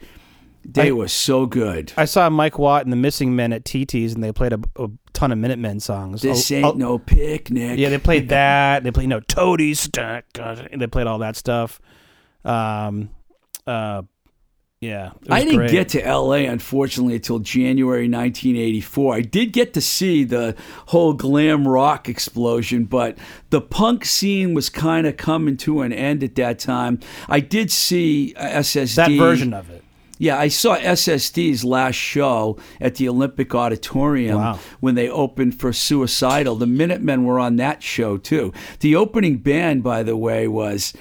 [0.63, 1.91] they I- were so good.
[1.97, 4.89] I saw Mike Watt and the Missing Men at TT's, and they played a, a
[5.21, 6.23] ton of Minutemen songs.
[6.23, 7.77] This Oh, ain't oh, no picnic.
[7.77, 8.83] Yeah, they played that.
[8.83, 10.25] They played, you know, Toady Stuck.
[10.33, 11.79] They played all that stuff.
[12.43, 13.11] Um,
[13.67, 14.01] uh,
[14.79, 15.11] yeah.
[15.29, 15.69] I didn't great.
[15.69, 19.13] get to LA unfortunately until January 1984.
[19.15, 20.55] I did get to see the
[20.87, 23.15] whole glam rock explosion, but
[23.51, 26.99] the punk scene was kind of coming to an end at that time.
[27.29, 28.95] I did see SSD.
[28.95, 29.80] that version of it.
[30.21, 34.59] Yeah, I saw SSD's last show at the Olympic Auditorium Wow.
[34.79, 36.55] when they opened for Suicidal.
[36.57, 38.53] The Minutemen were on that show too.
[38.81, 40.93] The opening band, by the way, was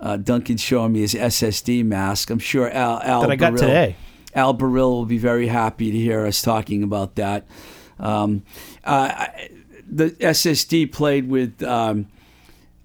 [0.00, 2.30] uh, Duncan showing me his SSD mask.
[2.30, 3.96] I'm sure Al, Al That I got Baril- today.
[4.34, 7.46] Al Baril will be very happy to hear us talking about that.
[8.00, 8.42] Um,
[8.82, 9.26] uh,
[9.88, 11.62] the SSD played with.
[11.62, 12.08] Um,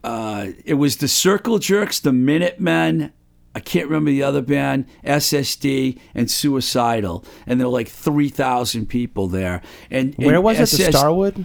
[0.04, 3.12] uh, it was the Circle Jerks, the Minutemen.
[3.60, 8.86] I can't remember the other band, SSD and Suicidal, and there were like three thousand
[8.86, 9.62] people there.
[9.92, 10.78] And Where and was it?
[10.78, 11.44] The Starwood?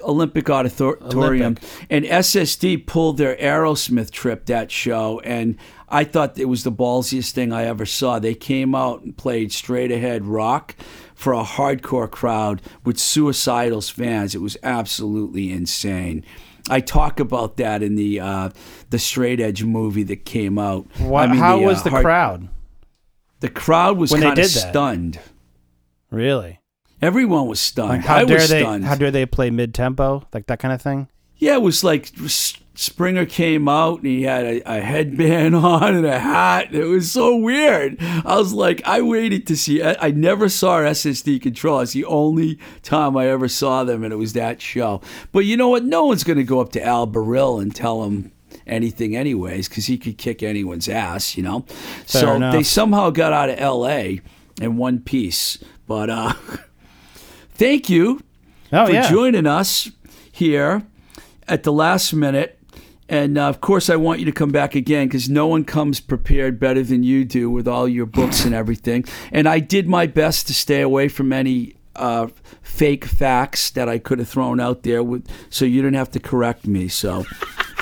[0.00, 1.64] Olympic Auditorium, Olympic.
[1.90, 5.58] and SSD pulled their Aerosmith trip that show, and
[5.90, 8.18] I thought it was the ballsiest thing I ever saw.
[8.18, 10.74] They came out and played straight ahead rock
[11.14, 14.34] for a hardcore crowd with Suicidal's fans.
[14.34, 16.24] It was absolutely insane.
[16.70, 18.50] I talk about that in the uh,
[18.90, 20.86] the Straight Edge movie that came out.
[21.00, 22.48] Wha- I mean, how the, was uh, the hard- crowd?
[23.40, 25.18] The crowd was kind of stunned.
[26.10, 26.60] Really?
[27.00, 27.88] Everyone was stunned.
[27.90, 28.60] Like how I dare was they?
[28.60, 28.84] stunned.
[28.84, 30.26] How dare they play mid tempo?
[30.32, 31.08] Like that kind of thing.
[31.38, 32.12] Yeah, it was like
[32.82, 36.74] Springa came out and he had a, a, headband on and a hat.
[36.74, 37.96] It was so weird.
[38.00, 39.80] I was like, I waited to see.
[39.80, 41.80] I, I never saw SS Decontrol.
[41.84, 45.00] It's the only time I ever saw them, and it was that show.
[45.30, 45.84] But you know what?
[45.84, 48.32] No one's going to go up to Al Baril and tell him
[48.66, 51.60] anything, anyways, because he could kick anyone's ass, you know?
[52.06, 52.52] Fair so enough.
[52.52, 54.22] they somehow got out of LA
[54.60, 55.56] in one piece.
[55.86, 56.32] But uh,
[57.54, 58.20] thank you
[58.72, 59.08] Oh for yeah.
[59.08, 59.88] joining us
[60.32, 60.82] here
[61.46, 62.58] at the last minute.
[63.12, 66.00] And uh, of course, I want you to come back again because no one comes
[66.00, 69.04] prepared better than you do with all your books and everything.
[69.30, 72.28] And I did my best to stay away from any uh,
[72.62, 76.20] fake facts that I could have thrown out there, with, so you didn't have to
[76.20, 76.88] correct me.
[76.88, 77.26] So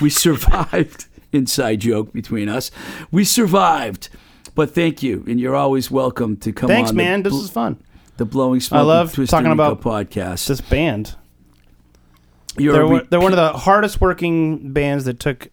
[0.02, 1.06] we survived.
[1.32, 2.72] Inside joke between us.
[3.12, 4.08] We survived.
[4.56, 7.22] But thank you, and you're always welcome to come Thanks, man.
[7.22, 7.80] the, This is fun.
[8.16, 10.48] the Blowing Smoke I love talking about podcast.
[10.48, 11.14] This band.
[12.58, 15.48] You're They're a one, they're one of the hardest working bands that took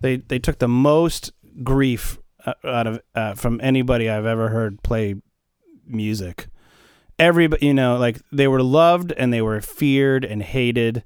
[0.00, 4.82] they they took the most grief uh, out of uh, from anybody I've ever heard
[4.82, 5.16] play
[5.86, 6.46] music.
[7.18, 11.04] Everybody, you know, like they were loved and they were feared and hated.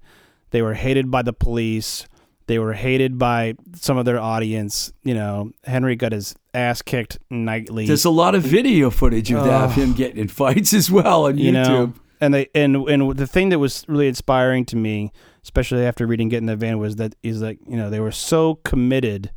[0.50, 2.06] They were hated by the police.
[2.46, 4.92] They were hated by some of their audience.
[5.02, 7.86] You know, Henry got his ass kicked nightly.
[7.86, 9.80] There's a lot of video footage of that, of Oh.
[9.80, 11.54] him getting in fights as well on you YouTube.
[11.54, 15.12] know and they and and the thing that was really inspiring to me
[15.42, 18.12] especially after reading get in the van was that is like you know they were
[18.12, 19.30] so committed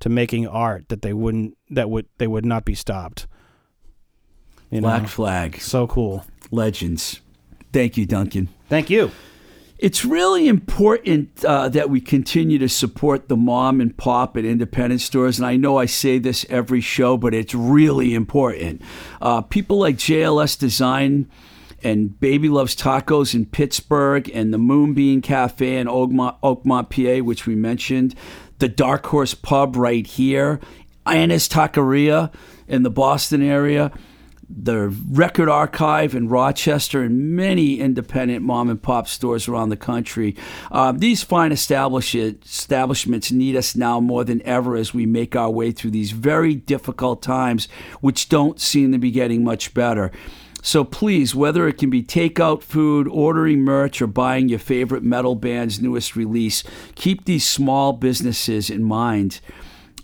[0.00, 3.26] to making art that they wouldn't that would they would not be stopped
[4.70, 7.20] you know Black Flag, so cool legends.
[7.72, 8.48] Thank you, Duncan.
[8.68, 9.10] thank you
[9.78, 15.02] It's really important uh, that we continue to support the mom and pop and independent
[15.02, 15.38] stores.
[15.38, 18.80] And I know I say this every show, but it's really important.
[19.20, 21.28] Uh, people like JLS Design
[21.82, 27.46] and Baby Loves Tacos in Pittsburgh and the Moonbeam Cafe in Oakmont, Oakmont, PA, which
[27.46, 28.14] we mentioned,
[28.58, 30.60] the Dark Horse Pub right here,
[31.04, 32.32] Anna's Taqueria
[32.66, 33.92] in the Boston area
[34.48, 40.36] the Record Archive in Rochester, and many independent mom and pop stores around the country.
[40.70, 45.50] Uh, these fine establish- establishments need us now more than ever as we make our
[45.50, 47.66] way through these very difficult times,
[48.00, 50.12] which don't seem to be getting much better.
[50.66, 55.36] So please, whether it can be takeout food, ordering merch, or buying your favorite metal
[55.36, 56.64] band's newest release,
[56.96, 59.40] keep these small businesses in mind.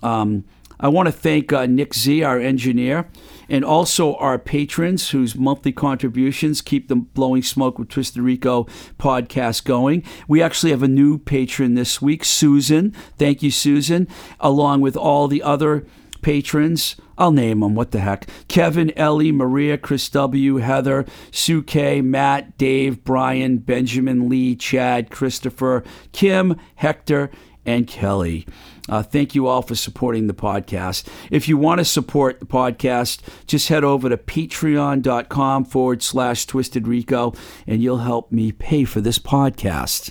[0.05, 0.45] Um,
[0.79, 3.09] I want to thank uh, Nick Z, our engineer,
[3.49, 8.69] and also our patrons whose monthly contributions keep the Blowing Smoke with Twisted Rico
[9.01, 10.05] podcast going.
[10.29, 12.93] We actually have a new patron this week, Susan.
[13.19, 14.07] Thank you, Susan,
[14.39, 15.85] along with all the other
[16.23, 16.97] patrons.
[17.19, 17.75] I'll name them.
[17.75, 18.27] What the heck?
[18.49, 25.85] Kevin, Ellie, Maria, Chris W, Heather, Sue K, Matt, Dave, Brian, Benjamin, Lee, Chad, Christopher,
[26.13, 27.31] Kim, Hector,
[27.65, 28.47] and Kelly.
[28.89, 31.07] Uh, thank you all for supporting the podcast.
[31.31, 36.89] If you want to support the podcast, just head over to patreon.com forward slash twisted
[36.89, 37.33] rico
[37.67, 40.11] and you'll help me pay for this podcast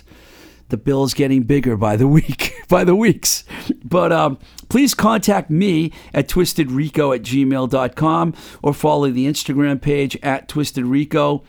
[0.72, 3.44] the bill's getting bigger by the week by the weeks.
[3.84, 10.48] But um, please contact me at twistedrico at gmail.com or follow the instagram page at
[10.48, 11.44] twistedrico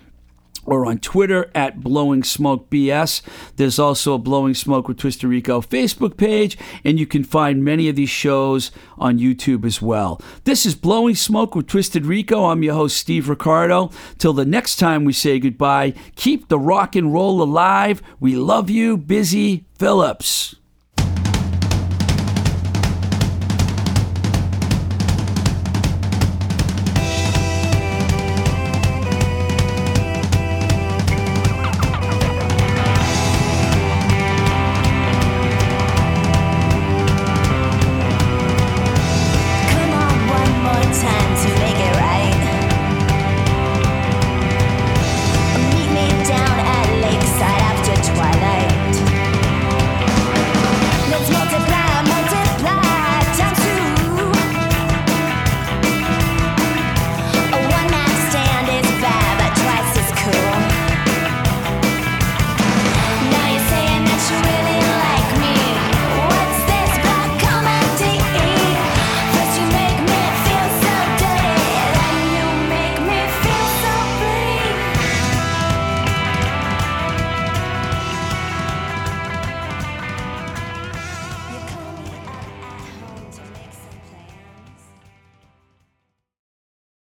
[0.66, 3.22] or on Twitter at Blowing Smoke BS.
[3.56, 7.90] There's also a Blowing Smoke with Twisted Rico Facebook page, and you can find many
[7.90, 10.22] of these shows on YouTube as well.
[10.44, 12.46] This is Blowing Smoke with Twisted Rico.
[12.46, 13.92] I'm your host, Steve Ricardo.
[14.18, 18.02] Till the next time we say goodbye, keep the rock and roll alive.
[18.20, 20.56] We love you, Busy Phillips.